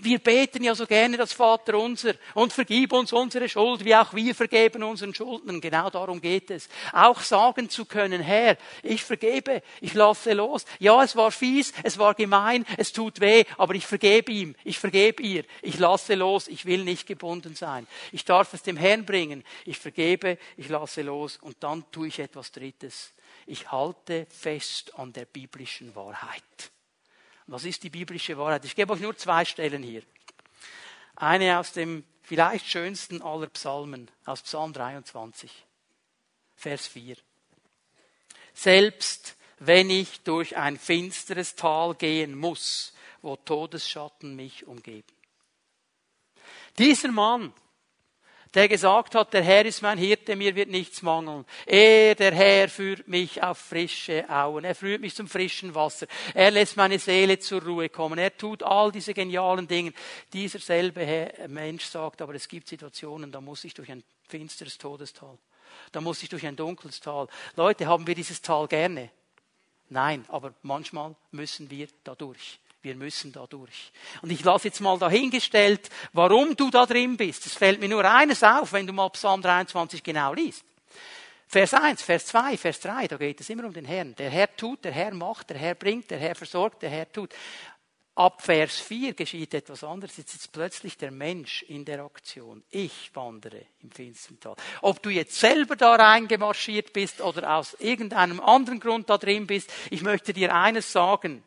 [0.00, 4.14] Wir beten ja so gerne das Vater unser und vergib uns unsere Schuld, wie auch
[4.14, 5.60] wir vergeben unseren Schuldnern.
[5.60, 6.68] Genau darum geht es.
[6.92, 10.64] Auch sagen zu können, Herr, ich vergebe, ich lasse los.
[10.78, 14.78] Ja, es war fies, es war gemein, es tut weh, aber ich vergebe ihm, ich
[14.78, 17.86] vergebe ihr, ich lasse los, ich will nicht gebunden sein.
[18.12, 19.44] Ich darf es dem Herrn bringen.
[19.64, 23.12] Ich vergebe, ich lasse los und dann tue ich etwas Drittes.
[23.46, 26.70] Ich halte fest an der biblischen Wahrheit.
[27.48, 28.64] Was ist die biblische Wahrheit?
[28.66, 30.02] Ich gebe euch nur zwei Stellen hier.
[31.16, 35.50] Eine aus dem vielleicht schönsten aller Psalmen, aus Psalm 23,
[36.56, 37.16] Vers 4.
[38.52, 45.08] Selbst wenn ich durch ein finsteres Tal gehen muss, wo Todesschatten mich umgeben.
[46.76, 47.52] Dieser Mann
[48.54, 51.44] der gesagt hat, der Herr ist mein Hirte, mir wird nichts mangeln.
[51.66, 54.64] Er, der Herr, führt mich auf frische Auen.
[54.64, 56.06] Er führt mich zum frischen Wasser.
[56.34, 58.18] Er lässt meine Seele zur Ruhe kommen.
[58.18, 59.92] Er tut all diese genialen Dinge.
[60.32, 65.36] Dieser selbe Mensch sagt, aber es gibt Situationen, da muss ich durch ein finsteres Todestal.
[65.92, 67.28] Da muss ich durch ein dunkles Tal.
[67.56, 69.10] Leute, haben wir dieses Tal gerne?
[69.90, 72.58] Nein, aber manchmal müssen wir da durch.
[72.82, 73.92] Wir müssen da durch.
[74.22, 77.44] Und ich lasse jetzt mal dahingestellt, warum du da drin bist.
[77.46, 80.64] Es fällt mir nur eines auf, wenn du mal Psalm 23 genau liest.
[81.48, 84.14] Vers 1, Vers 2, Vers 3, da geht es immer um den Herrn.
[84.16, 87.34] Der Herr tut, der Herr macht, der Herr bringt, der Herr versorgt, der Herr tut.
[88.14, 90.16] Ab Vers 4 geschieht etwas anderes.
[90.18, 92.62] Jetzt ist plötzlich der Mensch in der Aktion.
[92.70, 94.56] Ich wandere im finsteren Tal.
[94.82, 99.72] Ob du jetzt selber da reingemarschiert bist oder aus irgendeinem anderen Grund da drin bist,
[99.90, 101.42] ich möchte dir eines sagen.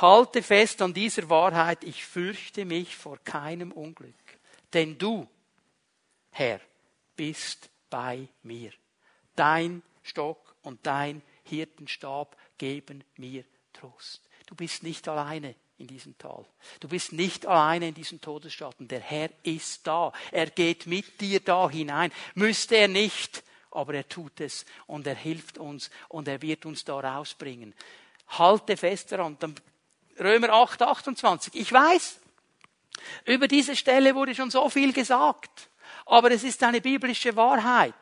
[0.00, 4.14] Halte fest an dieser Wahrheit, ich fürchte mich vor keinem Unglück.
[4.72, 5.28] Denn du,
[6.30, 6.60] Herr,
[7.16, 8.72] bist bei mir.
[9.36, 14.22] Dein Stock und dein Hirtenstab geben mir Trost.
[14.46, 16.44] Du bist nicht alleine in diesem Tal.
[16.80, 18.88] Du bist nicht alleine in diesem Todesschatten.
[18.88, 20.12] Der Herr ist da.
[20.32, 22.12] Er geht mit dir da hinein.
[22.34, 26.84] Müsste er nicht, aber er tut es und er hilft uns und er wird uns
[26.84, 27.74] da rausbringen.
[28.28, 29.36] Halte fest daran.
[29.40, 29.54] Dann
[30.20, 31.54] Römer 8, 28.
[31.54, 32.20] Ich weiß,
[33.24, 35.70] über diese Stelle wurde schon so viel gesagt,
[36.06, 37.94] aber es ist eine biblische Wahrheit.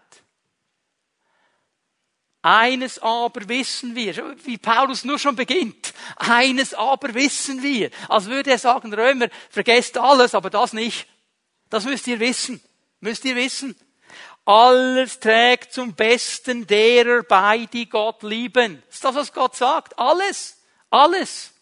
[2.42, 5.92] Eines aber wissen wir, wie Paulus nur schon beginnt.
[6.16, 7.90] Eines aber wissen wir.
[8.08, 11.06] Als würde er sagen, Römer, vergesst alles, aber das nicht.
[11.68, 12.60] Das müsst ihr wissen.
[13.00, 13.76] Müsst ihr wissen.
[14.44, 18.82] Alles trägt zum Besten derer bei, die Gott lieben.
[18.88, 19.98] ist das, was Gott sagt.
[19.98, 20.56] Alles.
[20.90, 21.52] Alles.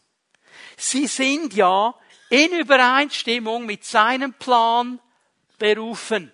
[0.77, 1.95] Sie sind ja
[2.31, 5.01] in Übereinstimmung mit seinem Plan
[5.59, 6.33] berufen.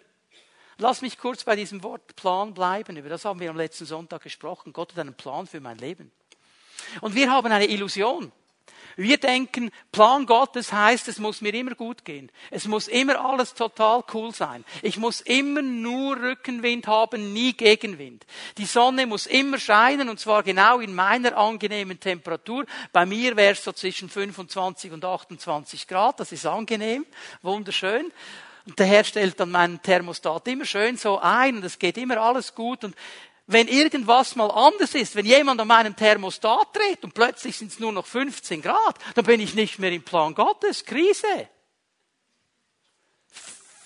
[0.78, 2.96] Lass mich kurz bei diesem Wort Plan bleiben.
[2.96, 4.72] Über das haben wir am letzten Sonntag gesprochen.
[4.72, 6.10] Gott hat einen Plan für mein Leben.
[7.00, 8.32] Und wir haben eine Illusion.
[8.96, 12.30] Wir denken, Plan Gottes heißt, es muss mir immer gut gehen.
[12.50, 14.64] Es muss immer alles total cool sein.
[14.82, 18.26] Ich muss immer nur Rückenwind haben, nie Gegenwind.
[18.58, 22.66] Die Sonne muss immer scheinen und zwar genau in meiner angenehmen Temperatur.
[22.92, 26.20] Bei mir wäre es so zwischen 25 und 28 Grad.
[26.20, 27.06] Das ist angenehm,
[27.42, 28.12] wunderschön.
[28.66, 32.18] Und der Herr stellt dann meinen Thermostat immer schön so ein und es geht immer
[32.18, 32.94] alles gut und
[33.46, 37.80] wenn irgendwas mal anders ist, wenn jemand an meinem Thermostat dreht und plötzlich sind es
[37.80, 40.84] nur noch 15 Grad, dann bin ich nicht mehr im Plan Gottes.
[40.84, 41.48] Krise.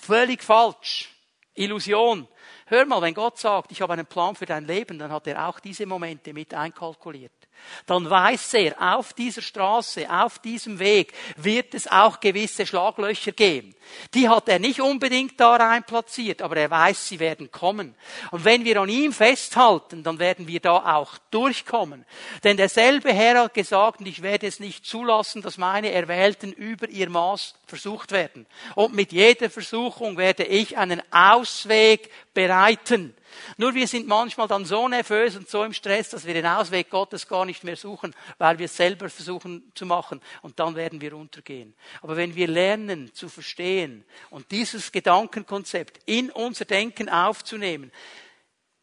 [0.01, 1.11] Völlig falsch.
[1.55, 2.29] Illusion.
[2.67, 5.49] Hör mal, wenn Gott sagt, ich habe einen Plan für dein Leben, dann hat er
[5.49, 7.46] auch diese Momente mit einkalkuliert.
[7.87, 13.75] Dann weiß er, auf dieser Straße, auf diesem Weg wird es auch gewisse Schlaglöcher geben.
[14.15, 17.95] Die hat er nicht unbedingt da rein platziert, aber er weiß, sie werden kommen.
[18.31, 22.05] Und wenn wir an ihm festhalten, dann werden wir da auch durchkommen.
[22.43, 26.89] Denn derselbe Herr hat gesagt, und ich werde es nicht zulassen, dass meine Erwählten über
[26.89, 28.47] ihr Maß versucht werden.
[28.75, 33.15] Und mit jeder Versuchung werde ich einen Ausweg bereiten.
[33.57, 36.91] Nur wir sind manchmal dann so nervös und so im Stress, dass wir den Ausweg
[36.91, 41.01] Gottes gar nicht mehr suchen, weil wir es selber versuchen zu machen und dann werden
[41.01, 41.75] wir untergehen.
[42.03, 47.93] Aber wenn wir lernen zu verstehen und dieses Gedankenkonzept in unser Denken aufzunehmen,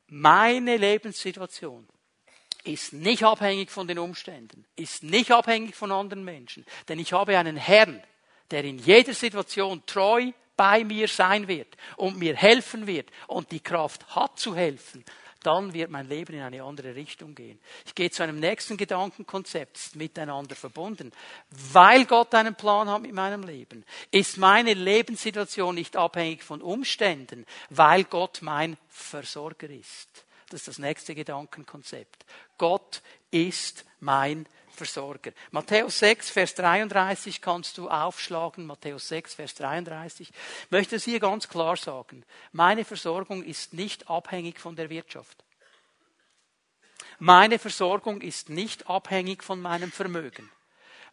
[0.08, 1.88] meine Lebenssituation
[2.63, 7.38] ist nicht abhängig von den Umständen, ist nicht abhängig von anderen Menschen, denn ich habe
[7.38, 8.02] einen Herrn,
[8.52, 13.60] der in jeder Situation treu bei mir sein wird und mir helfen wird und die
[13.60, 15.04] Kraft hat zu helfen,
[15.44, 17.60] dann wird mein Leben in eine andere Richtung gehen.
[17.86, 21.12] Ich gehe zu einem nächsten Gedankenkonzept, miteinander verbunden.
[21.74, 27.46] Weil Gott einen Plan hat mit meinem Leben, ist meine Lebenssituation nicht abhängig von Umständen,
[27.70, 30.26] weil Gott mein Versorger ist.
[30.50, 32.26] Das ist das nächste Gedankenkonzept.
[32.58, 34.62] Gott ist mein Versorger.
[35.52, 38.66] Matthäus 6, Vers 33 kannst du aufschlagen.
[38.66, 40.30] Matthäus 6, Vers 33.
[40.30, 42.26] Ich möchte es hier ganz klar sagen.
[42.52, 45.44] Meine Versorgung ist nicht abhängig von der Wirtschaft.
[47.20, 50.50] Meine Versorgung ist nicht abhängig von meinem Vermögen.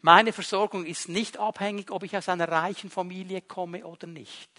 [0.01, 4.49] Meine Versorgung ist nicht abhängig, ob ich aus einer reichen Familie komme oder nicht.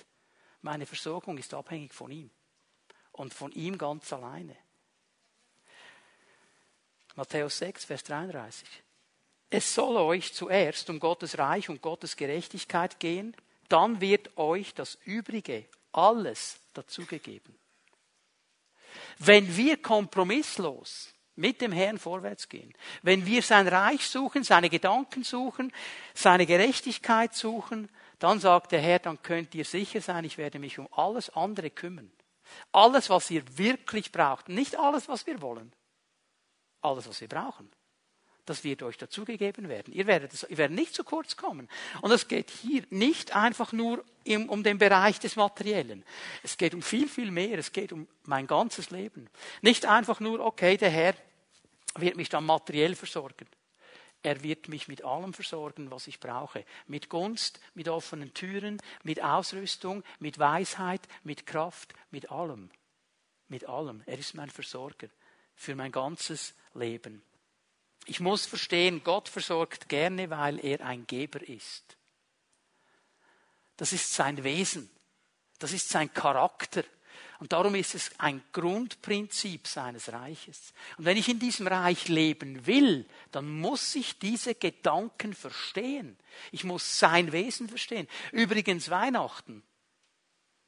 [0.60, 2.30] Meine Versorgung ist abhängig von ihm.
[3.10, 4.56] Und von ihm ganz alleine.
[7.14, 8.81] Matthäus 6, Vers 33.
[9.54, 13.36] Es soll euch zuerst um Gottes Reich und Gottes Gerechtigkeit gehen,
[13.68, 17.54] dann wird euch das Übrige alles dazugegeben.
[19.18, 25.22] Wenn wir kompromisslos mit dem Herrn vorwärts gehen, wenn wir sein Reich suchen, seine Gedanken
[25.22, 25.70] suchen,
[26.14, 30.78] seine Gerechtigkeit suchen, dann sagt der Herr, dann könnt ihr sicher sein, ich werde mich
[30.78, 32.10] um alles andere kümmern.
[32.72, 35.74] Alles, was ihr wirklich braucht, nicht alles, was wir wollen,
[36.80, 37.70] alles, was wir brauchen
[38.44, 39.94] das wird euch dazugegeben werden.
[39.94, 41.68] Ihr werdet, ihr werdet nicht zu kurz kommen.
[42.00, 44.04] Und es geht hier nicht einfach nur
[44.48, 46.04] um den Bereich des Materiellen.
[46.42, 47.58] Es geht um viel, viel mehr.
[47.58, 49.28] Es geht um mein ganzes Leben.
[49.60, 51.14] Nicht einfach nur, okay, der Herr
[51.96, 53.46] wird mich dann materiell versorgen.
[54.24, 56.64] Er wird mich mit allem versorgen, was ich brauche.
[56.86, 62.70] Mit Gunst, mit offenen Türen, mit Ausrüstung, mit Weisheit, mit Kraft, mit allem.
[63.48, 64.02] Mit allem.
[64.06, 65.08] Er ist mein Versorger
[65.54, 67.22] für mein ganzes Leben.
[68.06, 71.96] Ich muss verstehen, Gott versorgt gerne, weil er ein Geber ist.
[73.76, 74.90] Das ist sein Wesen.
[75.58, 76.84] Das ist sein Charakter.
[77.38, 80.72] Und darum ist es ein Grundprinzip seines Reiches.
[80.96, 86.16] Und wenn ich in diesem Reich leben will, dann muss ich diese Gedanken verstehen.
[86.52, 88.06] Ich muss sein Wesen verstehen.
[88.30, 89.64] Übrigens, Weihnachten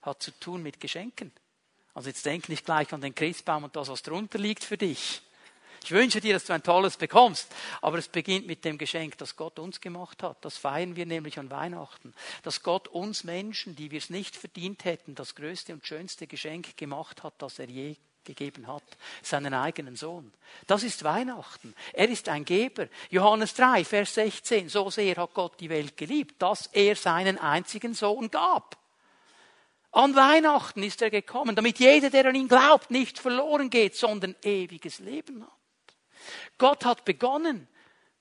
[0.02, 1.32] hat zu tun mit Geschenken.
[1.94, 5.22] Also jetzt denk nicht gleich an den Christbaum und das, was drunter liegt für dich.
[5.84, 7.46] Ich wünsche dir, dass du ein tolles bekommst.
[7.82, 10.42] Aber es beginnt mit dem Geschenk, das Gott uns gemacht hat.
[10.42, 12.14] Das feiern wir nämlich an Weihnachten.
[12.42, 16.78] Dass Gott uns Menschen, die wir es nicht verdient hätten, das größte und schönste Geschenk
[16.78, 18.82] gemacht hat, das er je gegeben hat,
[19.20, 20.32] seinen eigenen Sohn.
[20.66, 21.74] Das ist Weihnachten.
[21.92, 22.88] Er ist ein Geber.
[23.10, 24.70] Johannes 3, Vers 16.
[24.70, 28.78] So sehr hat Gott die Welt geliebt, dass er seinen einzigen Sohn gab.
[29.92, 34.34] An Weihnachten ist er gekommen, damit jeder, der an ihn glaubt, nicht verloren geht, sondern
[34.42, 35.63] ewiges Leben hat.
[36.58, 37.68] Gott hat begonnen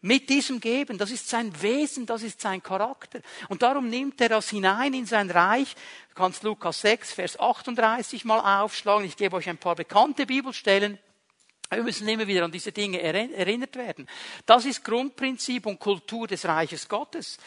[0.01, 0.97] mit diesem Geben.
[0.97, 3.21] Das ist sein Wesen, das ist sein Charakter.
[3.47, 5.75] Und darum nimmt er das hinein in sein Reich.
[6.09, 9.05] Du kannst Lukas 6, Vers 38 mal aufschlagen.
[9.05, 10.99] Ich gebe euch ein paar bekannte Bibelstellen.
[11.75, 14.07] Wir müssen immer wieder an diese Dinge erinnert werden.
[14.45, 17.37] Das ist Grundprinzip und Kultur des Reiches Gottes.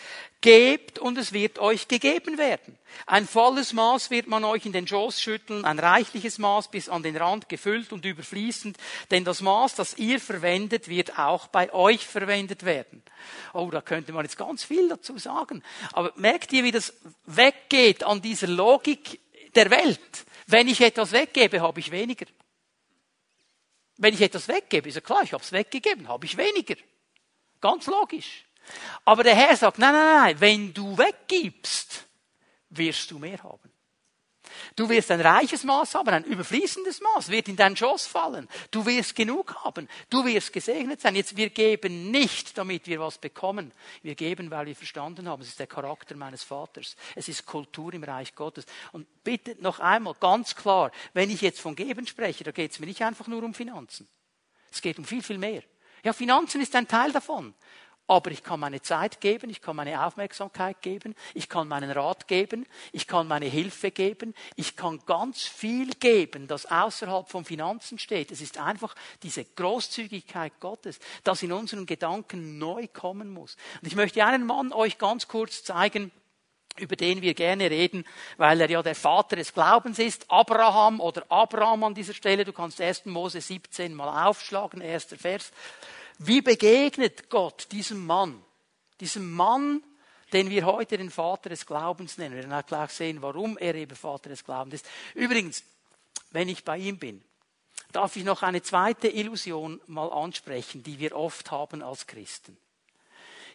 [0.40, 2.78] Gebt und es wird euch gegeben werden.
[3.06, 7.02] Ein volles Maß wird man euch in den Schoß schütteln, ein reichliches Maß bis an
[7.02, 8.76] den Rand gefüllt und überfließend,
[9.10, 13.02] denn das Maß, das ihr verwendet, wird auch bei euch verwendet werden.
[13.52, 15.62] Oh, da könnte man jetzt ganz viel dazu sagen.
[15.92, 19.20] Aber merkt ihr, wie das weggeht an dieser Logik
[19.54, 20.26] der Welt?
[20.46, 22.26] Wenn ich etwas weggebe, habe ich weniger.
[23.98, 26.76] Wenn ich etwas weggebe, ist ja klar, ich habe es weggegeben, habe ich weniger.
[27.60, 28.44] Ganz logisch.
[29.04, 32.06] Aber der Herr sagt, nein, nein, nein, wenn du weggibst,
[32.70, 33.70] wirst du mehr haben.
[34.76, 38.46] Du wirst ein reiches Maß haben, ein überfließendes Maß wird in deinen Schoß fallen.
[38.70, 39.88] Du wirst genug haben.
[40.10, 41.16] Du wirst gesegnet sein.
[41.16, 43.72] Jetzt, wir geben nicht, damit wir was bekommen.
[44.02, 46.94] Wir geben, weil wir verstanden haben, es ist der Charakter meines Vaters.
[47.14, 48.66] Es ist Kultur im Reich Gottes.
[48.92, 52.78] Und bitte noch einmal ganz klar, wenn ich jetzt von Geben spreche, da geht es
[52.78, 54.06] mir nicht einfach nur um Finanzen.
[54.70, 55.62] Es geht um viel, viel mehr.
[56.04, 57.54] Ja, Finanzen ist ein Teil davon.
[58.08, 62.28] Aber ich kann meine Zeit geben, ich kann meine Aufmerksamkeit geben, ich kann meinen Rat
[62.28, 67.98] geben, ich kann meine Hilfe geben, ich kann ganz viel geben, das außerhalb von Finanzen
[67.98, 68.30] steht.
[68.30, 73.56] Es ist einfach diese Großzügigkeit Gottes, das in unseren Gedanken neu kommen muss.
[73.80, 76.12] Und ich möchte einen Mann euch ganz kurz zeigen,
[76.78, 78.04] über den wir gerne reden,
[78.36, 82.44] weil er ja der Vater des Glaubens ist, Abraham oder Abraham an dieser Stelle.
[82.44, 83.06] Du kannst 1.
[83.06, 85.52] Mose 17 mal aufschlagen, erster Vers.
[86.18, 88.42] Wie begegnet Gott diesem Mann?
[89.00, 89.82] Diesem Mann,
[90.32, 92.34] den wir heute den Vater des Glaubens nennen.
[92.34, 94.86] Wir werden auch gleich sehen, warum er eben Vater des Glaubens ist.
[95.14, 95.62] Übrigens,
[96.30, 97.22] wenn ich bei ihm bin,
[97.92, 102.56] darf ich noch eine zweite Illusion mal ansprechen, die wir oft haben als Christen.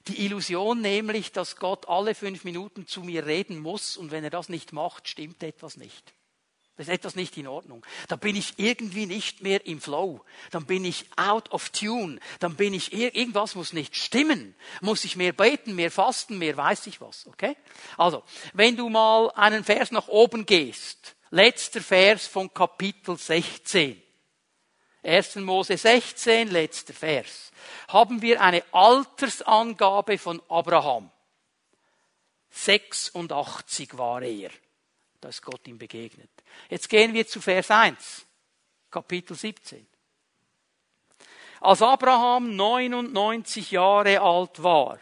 [0.07, 4.29] Die Illusion nämlich, dass Gott alle fünf Minuten zu mir reden muss und wenn er
[4.29, 6.13] das nicht macht, stimmt etwas nicht.
[6.81, 7.85] Da ist etwas nicht in Ordnung.
[8.07, 10.25] Da bin ich irgendwie nicht mehr im Flow.
[10.49, 12.19] Dann bin ich out of tune.
[12.39, 14.55] Dann bin ich, irgendwas muss nicht stimmen.
[14.81, 17.55] Muss ich mehr beten, mehr fasten, mehr weiß ich was, okay?
[17.97, 18.23] Also,
[18.53, 24.01] wenn du mal einen Vers nach oben gehst, letzter Vers von Kapitel 16.
[25.03, 25.35] 1.
[25.35, 27.51] Mose 16, letzter Vers.
[27.89, 31.11] Haben wir eine Altersangabe von Abraham.
[32.49, 34.49] 86 war er.
[35.21, 36.31] Da ist Gott ihm begegnet.
[36.69, 38.25] Jetzt gehen wir zu Vers 1,
[38.89, 39.87] Kapitel 17.
[41.61, 44.99] Als Abraham 99 Jahre alt war,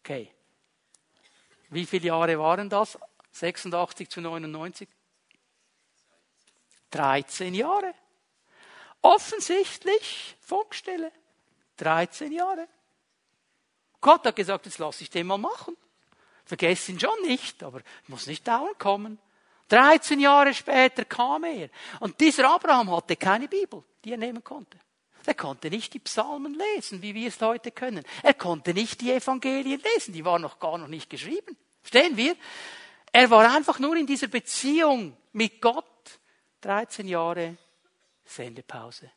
[0.00, 0.30] okay,
[1.70, 2.98] wie viele Jahre waren das?
[3.32, 4.88] 86 zu 99?
[6.90, 7.94] 13 Jahre.
[9.02, 11.12] Offensichtlich Funkstelle.
[11.76, 12.68] 13 Jahre.
[14.00, 15.76] Gott hat gesagt, jetzt lasse ich den mal machen.
[16.44, 19.18] Vergesst ihn schon nicht, aber muss nicht dauernd kommen.
[19.70, 21.70] 13 Jahre später kam er.
[22.00, 24.78] Und dieser Abraham hatte keine Bibel, die er nehmen konnte.
[25.26, 28.04] Er konnte nicht die Psalmen lesen, wie wir es heute können.
[28.22, 31.56] Er konnte nicht die Evangelien lesen, die waren noch gar noch nicht geschrieben.
[31.82, 32.36] Verstehen wir?
[33.12, 35.86] Er war einfach nur in dieser Beziehung mit Gott.
[36.62, 37.56] 13 Jahre
[38.24, 39.10] Sendepause.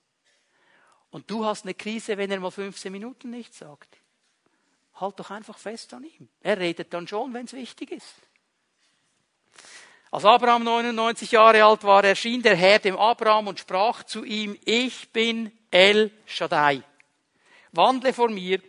[1.10, 3.98] Und du hast eine Krise, wenn er mal 15 Minuten nichts sagt
[5.00, 6.30] halt doch einfach fest an ihm.
[6.42, 8.16] Er redet dann schon, wenn es wichtig ist.
[10.14, 14.56] Als Abraham 99 Jahre alt war, erschien der Herr dem Abraham und sprach zu ihm,
[14.64, 16.84] ich bin El Shaddai.
[17.72, 18.62] Wandle vor mir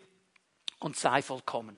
[0.78, 1.76] und sei vollkommen.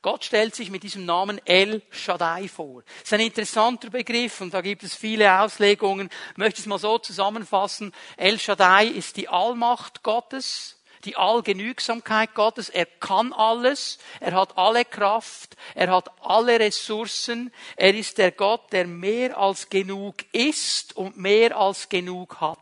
[0.00, 2.82] Gott stellt sich mit diesem Namen El Shaddai vor.
[2.82, 6.08] Das ist ein interessanter Begriff und da gibt es viele Auslegungen.
[6.30, 7.92] Ich möchte es mal so zusammenfassen.
[8.16, 12.68] El Shaddai ist die Allmacht Gottes die Allgenügsamkeit Gottes.
[12.68, 17.52] Er kann alles, er hat alle Kraft, er hat alle Ressourcen.
[17.76, 22.58] Er ist der Gott, der mehr als genug ist und mehr als genug hat.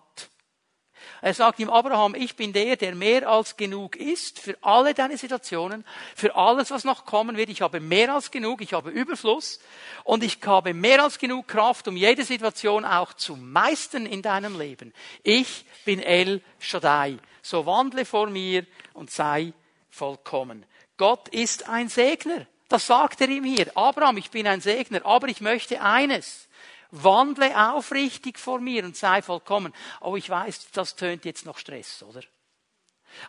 [1.23, 5.17] Er sagt ihm, Abraham, ich bin der, der mehr als genug ist für alle deine
[5.17, 7.49] Situationen, für alles, was noch kommen wird.
[7.49, 9.61] Ich habe mehr als genug, ich habe Überfluss
[10.05, 14.59] und ich habe mehr als genug Kraft, um jede Situation auch zu meistern in deinem
[14.59, 14.93] Leben.
[15.23, 19.53] Ich bin El Shaddai so wandle vor mir und sei
[19.91, 20.67] vollkommen.
[20.97, 22.47] Gott ist ein Segner.
[22.69, 23.71] Das sagt er ihm hier.
[23.77, 26.49] Abraham, ich bin ein Segner, aber ich möchte eines.
[26.91, 29.72] Wandle aufrichtig vor mir und sei vollkommen.
[30.01, 32.22] Oh, ich weiß, das tönt jetzt noch Stress, oder?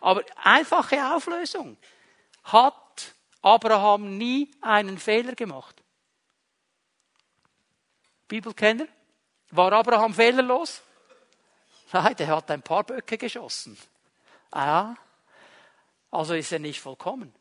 [0.00, 1.76] Aber einfache Auflösung.
[2.44, 5.82] Hat Abraham nie einen Fehler gemacht?
[8.26, 8.86] Bibelkenner?
[9.50, 10.82] War Abraham fehlerlos?
[11.92, 13.78] Nein, der hat ein paar Böcke geschossen.
[14.50, 14.94] Ah,
[16.10, 17.34] also ist er nicht vollkommen.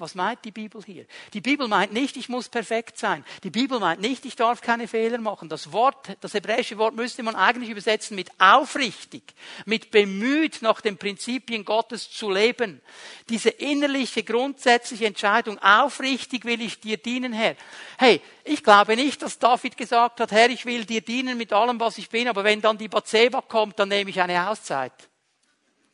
[0.00, 1.06] Was meint die Bibel hier?
[1.34, 3.24] Die Bibel meint nicht, ich muss perfekt sein.
[3.42, 5.48] Die Bibel meint nicht, ich darf keine Fehler machen.
[5.48, 9.34] Das Wort, das hebräische Wort müsste man eigentlich übersetzen mit aufrichtig,
[9.66, 12.80] mit bemüht, nach den Prinzipien Gottes zu leben.
[13.28, 17.56] Diese innerliche, grundsätzliche Entscheidung, aufrichtig will ich dir dienen, Herr.
[17.98, 21.80] Hey, ich glaube nicht, dass David gesagt hat, Herr, ich will dir dienen mit allem,
[21.80, 24.92] was ich bin, aber wenn dann die Bathseba kommt, dann nehme ich eine Auszeit.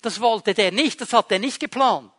[0.02, 2.10] Das wollte der nicht, das hat er nicht geplant.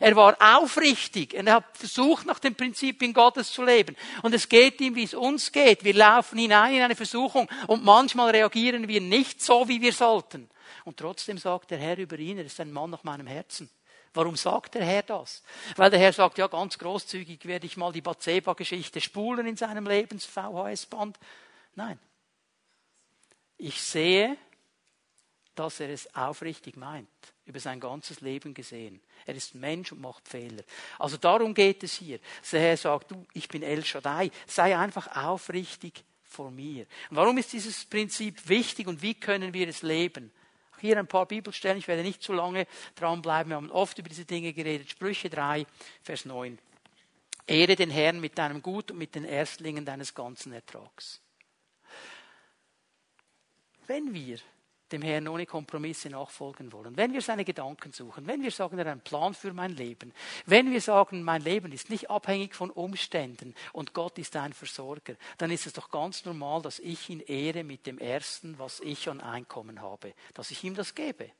[0.00, 3.96] Er war aufrichtig, er hat versucht, nach den Prinzipien Gottes zu leben.
[4.22, 5.84] Und es geht ihm, wie es uns geht.
[5.84, 10.48] Wir laufen hinein in eine Versuchung und manchmal reagieren wir nicht so, wie wir sollten.
[10.84, 13.70] Und trotzdem sagt der Herr über ihn, er ist ein Mann nach meinem Herzen.
[14.14, 15.42] Warum sagt der Herr das?
[15.76, 19.86] Weil der Herr sagt, ja, ganz großzügig werde ich mal die Batseba-Geschichte spulen in seinem
[19.86, 21.18] Lebens-VHS-Band.
[21.74, 21.98] Nein.
[23.58, 24.38] Ich sehe,
[25.54, 27.08] dass er es aufrichtig meint,
[27.46, 29.00] über sein ganzes Leben gesehen.
[29.24, 30.64] Er ist Mensch und macht Fehler.
[30.98, 32.18] Also darum geht es hier.
[32.52, 36.86] Der Herr sagt, du, ich bin El Shaddai, sei einfach aufrichtig vor mir.
[37.08, 40.32] Und warum ist dieses Prinzip wichtig und wie können wir es leben?
[40.80, 42.66] Hier ein paar Bibelstellen, ich werde nicht zu lange
[42.96, 44.90] dranbleiben, wir haben oft über diese Dinge geredet.
[44.90, 45.66] Sprüche 3,
[46.02, 46.58] Vers 9.
[47.46, 51.22] Ehre den Herrn mit deinem Gut und mit den Erstlingen deines ganzen Ertrags.
[53.86, 54.38] Wenn wir
[54.92, 58.84] dem Herrn ohne Kompromisse nachfolgen wollen, wenn wir seine Gedanken suchen, wenn wir sagen, er
[58.84, 60.12] hat einen Plan für mein Leben,
[60.46, 65.14] wenn wir sagen, mein Leben ist nicht abhängig von Umständen und Gott ist ein Versorger,
[65.38, 69.08] dann ist es doch ganz normal, dass ich ihn ehre mit dem Ersten, was ich
[69.08, 71.30] an Einkommen habe, dass ich ihm das gebe,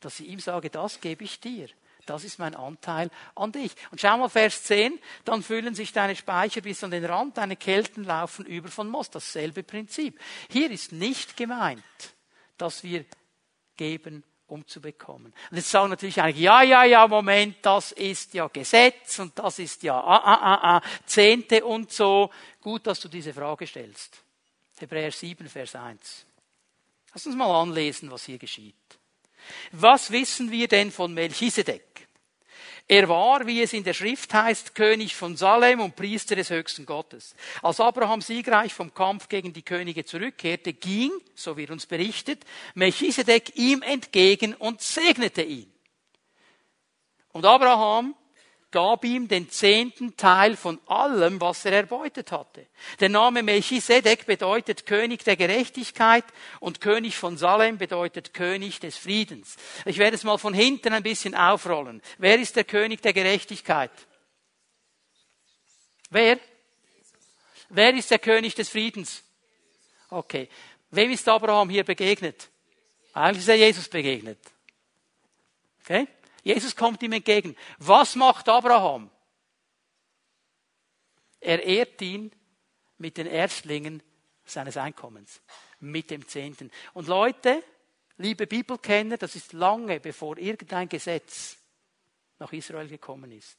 [0.00, 1.68] dass ich ihm sage, das gebe ich dir.
[2.06, 3.72] Das ist mein Anteil an dich.
[3.92, 7.56] Und schau mal Vers 10, dann füllen sich deine Speicher bis an den Rand, deine
[7.56, 9.14] Kelten laufen über von Most.
[9.14, 10.18] Dasselbe Prinzip.
[10.50, 11.82] Hier ist nicht gemeint,
[12.62, 13.04] dass wir
[13.76, 15.34] geben, um zu bekommen.
[15.50, 19.58] Und jetzt sagen natürlich einige, ja, ja, ja, Moment, das ist ja Gesetz und das
[19.58, 22.30] ist ja ah, ah, ah, ah, Zehnte und so.
[22.60, 24.22] Gut, dass du diese Frage stellst.
[24.78, 26.26] Hebräer 7, Vers 1.
[27.12, 28.76] Lass uns mal anlesen, was hier geschieht.
[29.72, 31.91] Was wissen wir denn von Melchisedek?
[32.92, 36.84] Er war, wie es in der Schrift heißt, König von Salem und Priester des höchsten
[36.84, 37.34] Gottes.
[37.62, 43.56] Als Abraham siegreich vom Kampf gegen die Könige zurückkehrte, ging, so wird uns berichtet, Melchisedek
[43.56, 45.72] ihm entgegen und segnete ihn.
[47.32, 48.14] Und Abraham
[48.72, 52.66] gab ihm den zehnten Teil von allem, was er erbeutet hatte.
[52.98, 56.24] Der Name Melchisedek bedeutet König der Gerechtigkeit
[56.58, 59.56] und König von Salem bedeutet König des Friedens.
[59.84, 62.02] Ich werde es mal von hinten ein bisschen aufrollen.
[62.18, 63.92] Wer ist der König der Gerechtigkeit?
[66.10, 66.40] Wer?
[67.68, 69.22] Wer ist der König des Friedens?
[70.10, 70.48] Okay.
[70.90, 72.50] Wem ist Abraham hier begegnet?
[73.14, 74.38] Eigentlich ist er Jesus begegnet.
[75.82, 76.06] Okay?
[76.42, 77.56] Jesus kommt ihm entgegen.
[77.78, 79.10] Was macht Abraham?
[81.40, 82.32] Er ehrt ihn
[82.98, 84.02] mit den Erstlingen
[84.44, 85.40] seines Einkommens,
[85.80, 86.70] mit dem Zehnten.
[86.94, 87.62] Und Leute,
[88.16, 91.56] liebe Bibelkenner, das ist lange bevor irgendein Gesetz
[92.38, 93.58] nach Israel gekommen ist.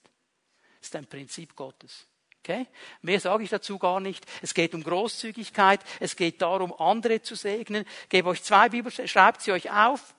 [0.79, 2.07] Das ist ein Prinzip Gottes.
[2.39, 2.67] Okay?
[3.01, 4.25] Mehr sage ich dazu gar nicht.
[4.41, 5.79] Es geht um Großzügigkeit.
[6.01, 7.85] Es geht darum, andere zu segnen.
[8.03, 10.13] Ich gebe euch zwei Bibelstellen, schreibt sie euch auf.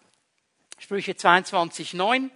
[0.78, 2.30] Sprüche 22, 9.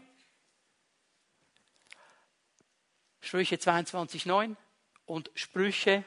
[3.20, 4.56] Sprüche 22,9
[5.06, 6.04] und Sprüche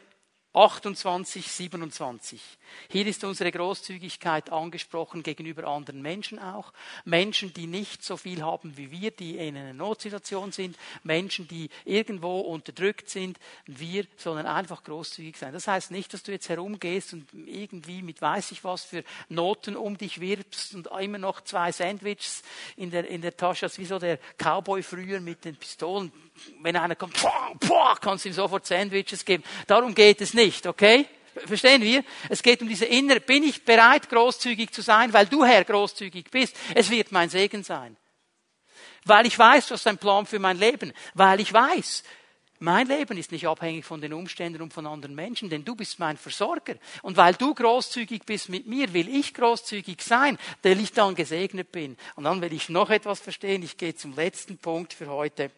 [0.54, 2.42] 28, 27.
[2.90, 6.74] Hier ist unsere Großzügigkeit angesprochen gegenüber anderen Menschen auch.
[7.06, 10.78] Menschen, die nicht so viel haben wie wir, die in einer Notsituation sind.
[11.04, 13.40] Menschen, die irgendwo unterdrückt sind.
[13.66, 15.54] Wir sollen einfach großzügig sein.
[15.54, 19.76] Das heißt nicht, dass du jetzt herumgehst und irgendwie mit weiß ich was für Noten
[19.76, 22.44] um dich wirbst und immer noch zwei Sandwiches
[22.76, 26.12] in der, in der Tasche hast, wie so der Cowboy früher mit den Pistolen
[26.62, 29.44] wenn einer kommt, boah, boah, kannst du ihm sofort Sandwiches geben.
[29.68, 31.08] Darum geht es nicht, okay?
[31.46, 32.04] Verstehen wir?
[32.30, 36.30] Es geht um diese innere, bin ich bereit, großzügig zu sein, weil du Herr großzügig
[36.30, 36.56] bist.
[36.76, 37.96] Es wird mein Segen sein.
[39.06, 40.94] Weil ich weiß, was dein Plan für mein Leben.
[41.14, 42.04] Weil ich weiß,
[42.60, 45.98] mein Leben ist nicht abhängig von den Umständen und von anderen Menschen, denn du bist
[45.98, 46.76] mein Versorger.
[47.02, 51.72] Und weil du großzügig bist mit mir, will ich großzügig sein, weil ich dann gesegnet
[51.72, 51.98] bin.
[52.16, 53.64] Und dann will ich noch etwas verstehen.
[53.64, 55.50] Ich gehe zum letzten Punkt für heute.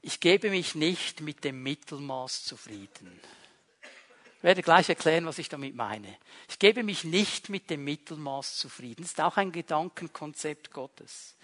[0.00, 3.20] Ich gebe mich nicht mit dem Mittelmaß zufrieden.
[4.38, 6.16] Ich werde gleich erklären, was ich damit meine.
[6.48, 9.02] Ich gebe mich nicht mit dem Mittelmaß zufrieden.
[9.02, 11.34] Das ist auch ein Gedankenkonzept Gottes.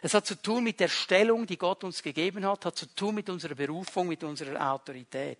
[0.00, 3.16] Es hat zu tun mit der Stellung, die Gott uns gegeben hat, hat zu tun
[3.16, 5.38] mit unserer Berufung, mit unserer Autorität.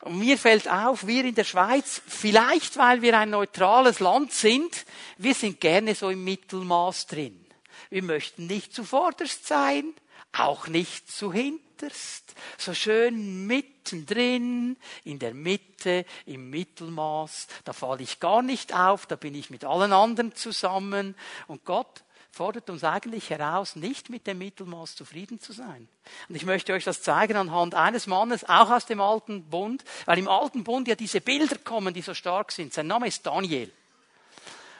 [0.00, 4.86] Und mir fällt auf, wir in der Schweiz, vielleicht weil wir ein neutrales Land sind,
[5.18, 7.45] wir sind gerne so im Mittelmaß drin.
[7.90, 9.94] Wir möchten nicht zuvorderst sein,
[10.32, 18.20] auch nicht zu hinterst, so schön mittendrin, in der Mitte, im Mittelmaß, da falle ich
[18.20, 21.14] gar nicht auf, da bin ich mit allen anderen zusammen
[21.46, 22.04] und Gott
[22.36, 25.88] fordert uns eigentlich heraus, nicht mit dem Mittelmaß zufrieden zu sein.
[26.28, 30.18] Und ich möchte euch das zeigen anhand eines Mannes, auch aus dem Alten Bund, weil
[30.18, 32.74] im Alten Bund ja diese Bilder kommen, die so stark sind.
[32.74, 33.72] Sein Name ist Daniel.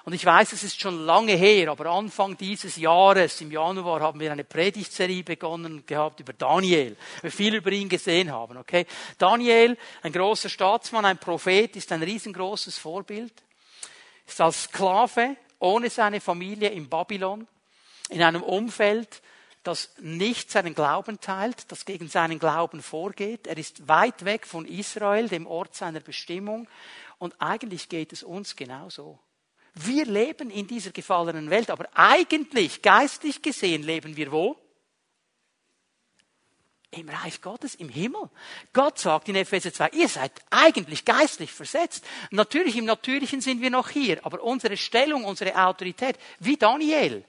[0.07, 4.21] Und ich weiß, es ist schon lange her, aber Anfang dieses Jahres, im Januar, haben
[4.21, 6.97] wir eine Predigtserie begonnen gehabt über Daniel.
[7.23, 8.87] Wir viel über ihn gesehen haben, okay?
[9.19, 13.33] Daniel, ein großer Staatsmann, ein Prophet, ist ein riesengroßes Vorbild.
[14.29, 17.49] Ist als Sklave ohne seine Familie in Babylon
[18.09, 19.23] in einem Umfeld,
[19.65, 23.49] das nicht seinen Glauben teilt, das gegen seinen Glauben vorgeht.
[23.49, 26.69] Er ist weit weg von Israel, dem Ort seiner Bestimmung.
[27.19, 29.19] Und eigentlich geht es uns genauso.
[29.79, 34.57] Wir leben in dieser gefallenen Welt, aber eigentlich, geistlich gesehen, leben wir wo?
[36.93, 38.31] Im Reich Gottes, im Himmel.
[38.73, 42.07] Gott sagt in Epheser 2, ihr seid eigentlich geistlich versetzt.
[42.31, 47.23] Natürlich, im Natürlichen sind wir noch hier, aber unsere Stellung, unsere Autorität, wie Daniel,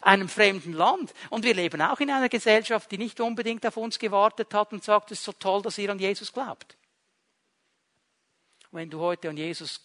[0.00, 1.12] einem fremden Land.
[1.30, 4.84] Und wir leben auch in einer Gesellschaft, die nicht unbedingt auf uns gewartet hat und
[4.84, 6.76] sagt, es ist so toll, dass ihr an Jesus glaubt.
[8.70, 9.80] Wenn du heute an Jesus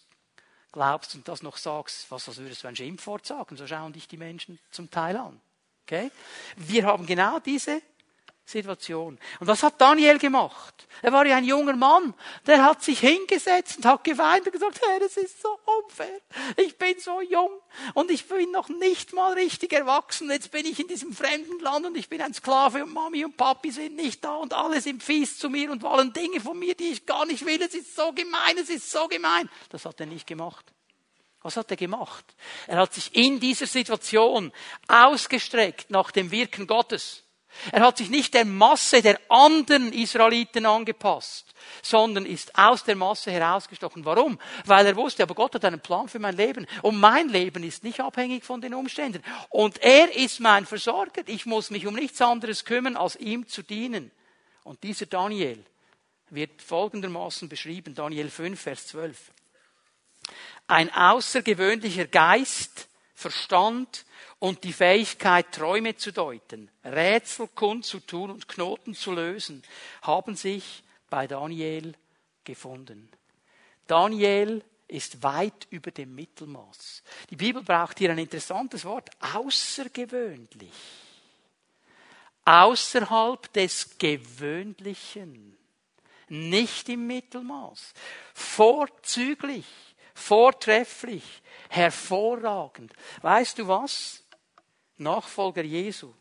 [0.74, 4.08] glaubst und das noch sagst, was das würdest du ein Schimpfwort sagen, so schauen dich
[4.08, 5.40] die Menschen zum Teil an.
[5.86, 6.10] Okay?
[6.56, 7.80] Wir haben genau diese
[8.46, 9.18] Situation.
[9.40, 10.86] Und was hat Daniel gemacht?
[11.02, 12.14] Er war ja ein junger Mann.
[12.46, 16.20] Der hat sich hingesetzt und hat geweint und gesagt, Herr, es ist so unfair.
[16.56, 17.50] Ich bin so jung
[17.94, 20.30] und ich bin noch nicht mal richtig erwachsen.
[20.30, 23.36] Jetzt bin ich in diesem fremden Land und ich bin ein Sklave und Mami und
[23.36, 26.74] Papi sind nicht da und alle sind fies zu mir und wollen Dinge von mir,
[26.74, 27.60] die ich gar nicht will.
[27.62, 29.48] Es ist so gemein, es ist so gemein.
[29.70, 30.70] Das hat er nicht gemacht.
[31.40, 32.24] Was hat er gemacht?
[32.66, 34.52] Er hat sich in dieser Situation
[34.88, 37.23] ausgestreckt nach dem Wirken Gottes.
[37.72, 43.30] Er hat sich nicht der Masse der anderen Israeliten angepasst, sondern ist aus der Masse
[43.30, 44.04] herausgestochen.
[44.04, 44.38] Warum?
[44.66, 46.66] Weil er wusste, aber Gott hat einen Plan für mein Leben.
[46.82, 49.22] Und mein Leben ist nicht abhängig von den Umständen.
[49.50, 51.22] Und er ist mein Versorger.
[51.26, 54.10] Ich muss mich um nichts anderes kümmern, als ihm zu dienen.
[54.64, 55.64] Und dieser Daniel
[56.30, 57.94] wird folgendermaßen beschrieben.
[57.94, 59.30] Daniel 5, Vers 12.
[60.66, 64.04] Ein außergewöhnlicher Geist, Verstand,
[64.38, 69.62] und die Fähigkeit, Träume zu deuten, Rätsel kundzutun und Knoten zu lösen,
[70.02, 71.94] haben sich bei Daniel
[72.44, 73.08] gefunden.
[73.86, 77.02] Daniel ist weit über dem Mittelmaß.
[77.30, 80.72] Die Bibel braucht hier ein interessantes Wort, außergewöhnlich.
[82.44, 85.56] Außerhalb des Gewöhnlichen.
[86.28, 87.94] Nicht im Mittelmaß.
[88.34, 89.66] Vorzüglich,
[90.14, 91.24] vortrefflich,
[91.68, 92.92] hervorragend.
[93.22, 94.23] Weißt du was?
[94.96, 96.14] Nachfolger Jesu,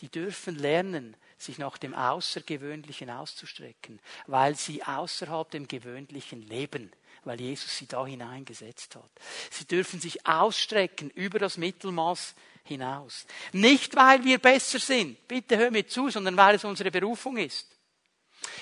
[0.00, 6.90] die dürfen lernen, sich nach dem Außergewöhnlichen auszustrecken, weil sie außerhalb dem Gewöhnlichen leben,
[7.24, 9.10] weil Jesus sie da hineingesetzt hat.
[9.50, 12.34] Sie dürfen sich ausstrecken über das Mittelmaß
[12.64, 13.26] hinaus.
[13.52, 17.76] Nicht, weil wir besser sind, bitte hör mir zu, sondern weil es unsere Berufung ist.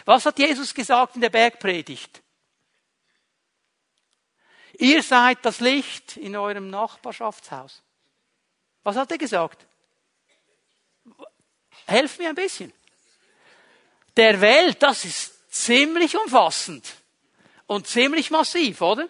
[0.05, 2.23] Was hat Jesus gesagt in der Bergpredigt?
[4.79, 7.83] Ihr seid das Licht in eurem Nachbarschaftshaus.
[8.87, 9.67] Was hat er gesagt?
[11.89, 12.73] Helft mir ein bisschen.
[14.17, 16.95] Der Welt, das ist ziemlich umfassend
[17.67, 19.09] und ziemlich massiv, oder?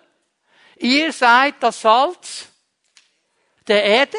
[0.77, 2.47] Ihr seid das Salz
[3.69, 4.17] der Erde,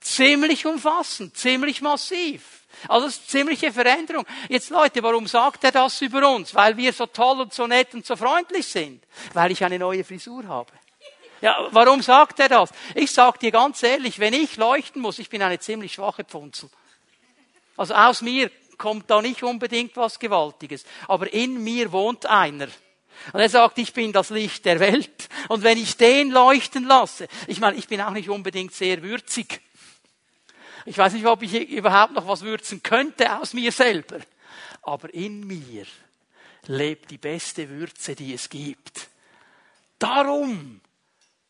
[0.00, 2.62] ziemlich umfassend, ziemlich massiv.
[2.86, 4.24] Also das ist eine ziemliche Veränderung.
[4.48, 6.54] Jetzt Leute, warum sagt er das über uns?
[6.54, 9.04] Weil wir so toll und so nett und so freundlich sind?
[9.32, 10.70] Weil ich eine neue Frisur habe.
[11.44, 12.70] Ja, warum sagt er das?
[12.94, 16.70] Ich sage dir ganz ehrlich, wenn ich leuchten muss, ich bin eine ziemlich schwache Pfunzel.
[17.76, 20.86] Also aus mir kommt da nicht unbedingt was Gewaltiges.
[21.06, 22.68] Aber in mir wohnt einer.
[23.34, 25.28] Und er sagt, ich bin das Licht der Welt.
[25.48, 29.60] Und wenn ich den leuchten lasse, ich meine, ich bin auch nicht unbedingt sehr würzig.
[30.86, 34.20] Ich weiß nicht, ob ich überhaupt noch was würzen könnte aus mir selber.
[34.80, 35.84] Aber in mir
[36.68, 39.08] lebt die beste Würze, die es gibt.
[39.98, 40.80] Darum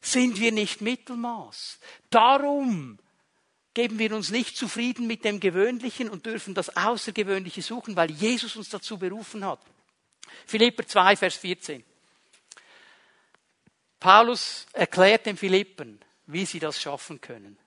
[0.05, 1.78] sind wir nicht Mittelmaß.
[2.11, 2.98] Darum
[3.72, 8.57] geben wir uns nicht zufrieden mit dem Gewöhnlichen und dürfen das Außergewöhnliche suchen, weil Jesus
[8.57, 9.61] uns dazu berufen hat.
[10.46, 11.84] Philipper 2, Vers 14.
[13.98, 17.59] Paulus erklärt den Philippen, wie sie das schaffen können.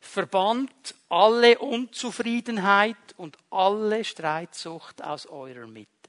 [0.00, 6.01] Verbannt alle Unzufriedenheit und alle Streitsucht aus eurer Mitte.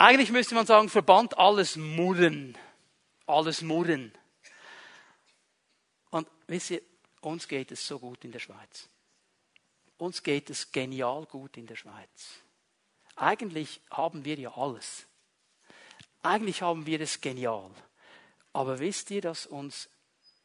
[0.00, 2.56] Eigentlich müsste man sagen, verbannt alles Murren.
[3.26, 4.10] Alles Murren.
[6.08, 6.80] Und wisst ihr,
[7.20, 8.88] uns geht es so gut in der Schweiz.
[9.98, 12.38] Uns geht es genial gut in der Schweiz.
[13.14, 15.06] Eigentlich haben wir ja alles.
[16.22, 17.70] Eigentlich haben wir es genial.
[18.54, 19.90] Aber wisst ihr, dass uns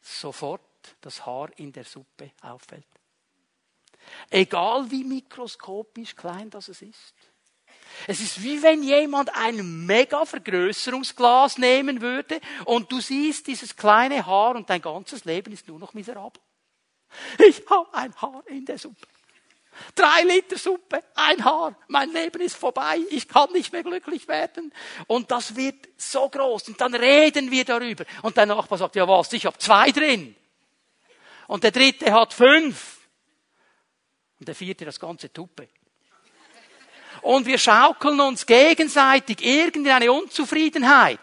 [0.01, 2.83] sofort das Haar in der Suppe auffällt?
[4.29, 7.13] Egal wie mikroskopisch klein das ist.
[8.07, 14.25] Es ist wie wenn jemand ein mega Vergrößerungsglas nehmen würde und du siehst dieses kleine
[14.25, 16.41] Haar und dein ganzes Leben ist nur noch miserabel.
[17.47, 19.07] Ich habe ein Haar in der Suppe.
[19.93, 24.73] Drei Liter Suppe, ein Haar, mein Leben ist vorbei, ich kann nicht mehr glücklich werden.
[25.07, 26.69] Und das wird so groß.
[26.69, 28.05] Und dann reden wir darüber.
[28.21, 30.35] Und der Nachbar sagt, ja was, ich habe zwei drin.
[31.47, 32.99] Und der dritte hat fünf.
[34.39, 35.67] Und der vierte das ganze Tuppe.
[37.25, 41.17] Und wir schaukeln uns gegenseitig irgendeine Unzufriedenheit.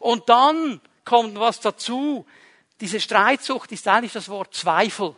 [0.00, 2.26] Und dann kommt was dazu.
[2.80, 5.14] Diese Streitsucht ist eigentlich das Wort Zweifel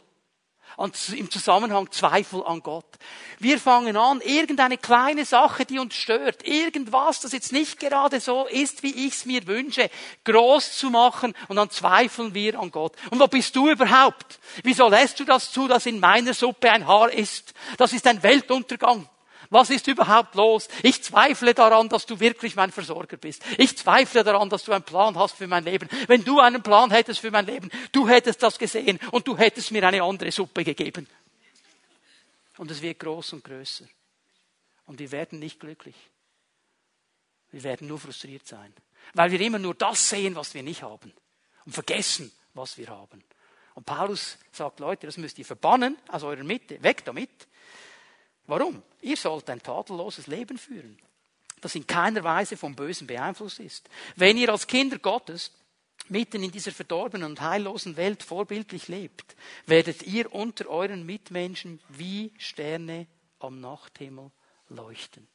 [0.76, 2.84] und im Zusammenhang Zweifel an Gott.
[3.38, 8.46] Wir fangen an, irgendeine kleine Sache, die uns stört, irgendwas, das jetzt nicht gerade so
[8.46, 9.88] ist, wie ich es mir wünsche,
[10.24, 12.92] groß zu machen und dann zweifeln wir an Gott.
[13.10, 14.40] Und wo bist du überhaupt?
[14.62, 17.54] Wieso lässt du das zu, dass in meiner Suppe ein Haar ist?
[17.78, 19.08] Das ist ein Weltuntergang.
[19.52, 20.66] Was ist überhaupt los?
[20.82, 23.44] Ich zweifle daran, dass du wirklich mein Versorger bist.
[23.58, 25.90] Ich zweifle daran, dass du einen Plan hast für mein Leben.
[26.06, 29.70] Wenn du einen Plan hättest für mein Leben, du hättest das gesehen und du hättest
[29.70, 31.06] mir eine andere Suppe gegeben.
[32.56, 33.84] Und es wird groß und größer.
[34.86, 35.96] Und wir werden nicht glücklich.
[37.50, 38.72] Wir werden nur frustriert sein.
[39.12, 41.12] Weil wir immer nur das sehen, was wir nicht haben.
[41.66, 43.22] Und vergessen, was wir haben.
[43.74, 46.82] Und Paulus sagt, Leute, das müsst ihr verbannen aus eurer Mitte.
[46.82, 47.48] Weg damit.
[48.52, 48.82] Warum?
[49.00, 50.98] Ihr sollt ein tadelloses Leben führen,
[51.62, 53.88] das in keiner Weise vom Bösen beeinflusst ist.
[54.14, 55.52] Wenn ihr als Kinder Gottes
[56.10, 62.30] mitten in dieser verdorbenen und heillosen Welt vorbildlich lebt, werdet ihr unter euren Mitmenschen wie
[62.36, 63.06] Sterne
[63.38, 64.30] am Nachthimmel
[64.68, 65.31] leuchten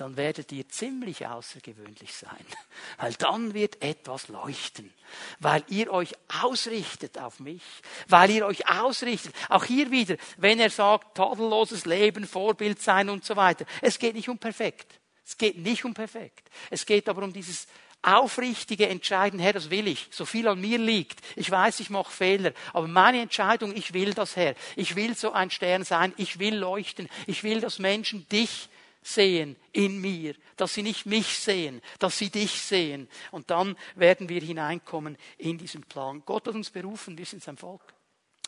[0.00, 2.44] dann werdet ihr ziemlich außergewöhnlich sein.
[2.98, 4.92] Weil dann wird etwas leuchten.
[5.38, 7.62] Weil ihr euch ausrichtet auf mich.
[8.08, 9.34] Weil ihr euch ausrichtet.
[9.48, 13.66] Auch hier wieder, wenn er sagt, tadelloses Leben, Vorbild sein und so weiter.
[13.82, 15.00] Es geht nicht um perfekt.
[15.26, 16.48] Es geht nicht um perfekt.
[16.70, 17.66] Es geht aber um dieses
[18.02, 21.20] aufrichtige Entscheiden, Herr, das will ich, so viel an mir liegt.
[21.36, 24.54] Ich weiß, ich mache Fehler, aber meine Entscheidung, ich will das, Herr.
[24.76, 28.70] Ich will so ein Stern sein, ich will leuchten, ich will, dass Menschen dich
[29.02, 33.08] sehen in mir, dass sie nicht mich sehen, dass sie dich sehen.
[33.30, 36.22] Und dann werden wir hineinkommen in diesen Plan.
[36.24, 37.94] Gott hat uns berufen, wir sind sein Volk.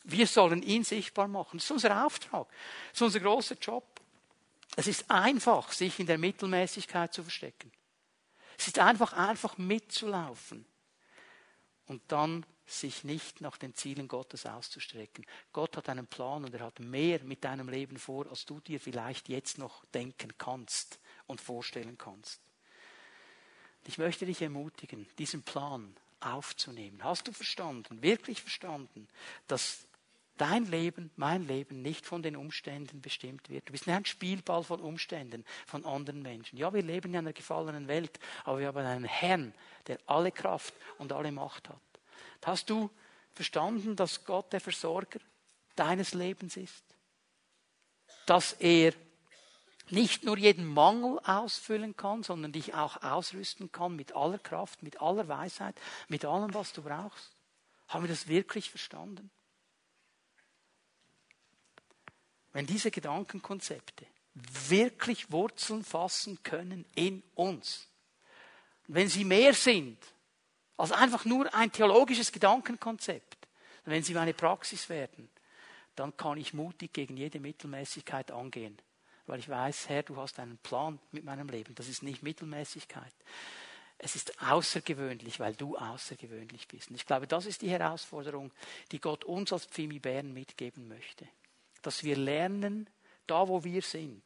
[0.04, 1.58] Wir sollen ihn sichtbar machen.
[1.58, 2.48] Das ist unser Auftrag.
[2.90, 4.00] Das ist unser großer Job.
[4.76, 7.70] Es ist einfach, sich in der Mittelmäßigkeit zu verstecken.
[8.58, 10.66] Es ist einfach, einfach mitzulaufen.
[11.86, 12.46] Und dann
[12.80, 15.26] sich nicht nach den Zielen Gottes auszustrecken.
[15.52, 18.80] Gott hat einen Plan und er hat mehr mit deinem Leben vor, als du dir
[18.80, 22.40] vielleicht jetzt noch denken kannst und vorstellen kannst.
[23.86, 27.02] Ich möchte dich ermutigen, diesen Plan aufzunehmen.
[27.02, 29.08] Hast du verstanden, wirklich verstanden,
[29.48, 29.86] dass
[30.36, 33.68] dein Leben, mein Leben nicht von den Umständen bestimmt wird.
[33.68, 36.56] Du bist nicht ein Spielball von Umständen, von anderen Menschen.
[36.58, 39.54] Ja, wir leben in einer gefallenen Welt, aber wir haben einen Herrn,
[39.86, 41.80] der alle Kraft und alle Macht hat.
[42.44, 42.90] Hast du
[43.32, 45.20] verstanden, dass Gott der Versorger
[45.76, 46.84] deines Lebens ist?
[48.26, 48.92] Dass er
[49.90, 55.00] nicht nur jeden Mangel ausfüllen kann, sondern dich auch ausrüsten kann mit aller Kraft, mit
[55.00, 55.74] aller Weisheit,
[56.08, 57.32] mit allem, was du brauchst?
[57.88, 59.30] Haben wir das wirklich verstanden?
[62.52, 67.88] Wenn diese Gedankenkonzepte wirklich Wurzeln fassen können in uns,
[68.88, 69.98] wenn sie mehr sind
[70.76, 73.38] als einfach nur ein theologisches Gedankenkonzept.
[73.84, 75.28] wenn sie meine Praxis werden,
[75.96, 78.78] dann kann ich mutig gegen jede Mittelmäßigkeit angehen.
[79.26, 81.74] Weil ich weiß, Herr, du hast einen Plan mit meinem Leben.
[81.74, 83.12] Das ist nicht Mittelmäßigkeit.
[83.98, 86.90] Es ist außergewöhnlich, weil du außergewöhnlich bist.
[86.90, 88.52] Und ich glaube, das ist die Herausforderung,
[88.90, 91.28] die Gott uns als Pfimi Bern mitgeben möchte.
[91.82, 92.88] Dass wir lernen,
[93.26, 94.22] da wo wir sind,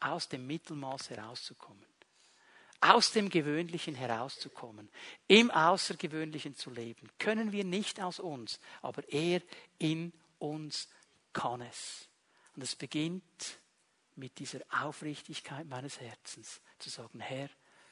[0.00, 1.93] aus dem Mittelmaß herauszukommen
[2.80, 4.88] aus dem Gewöhnlichen herauszukommen,
[5.26, 9.40] im Außergewöhnlichen zu leben, können wir nicht aus uns, aber er
[9.78, 10.88] in uns
[11.32, 12.08] kann es.
[12.54, 13.58] Und es beginnt
[14.16, 17.48] mit dieser Aufrichtigkeit meines Herzens, zu sagen, Herr,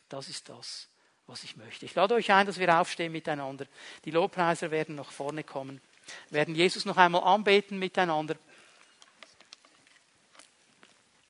[0.09, 0.89] das ist das,
[1.27, 1.85] was ich möchte.
[1.87, 3.67] Ich lade euch ein, dass wir aufstehen miteinander.
[4.05, 5.81] Die Lobpreiser werden nach vorne kommen,
[6.31, 8.37] werden Jesus noch einmal anbeten miteinander.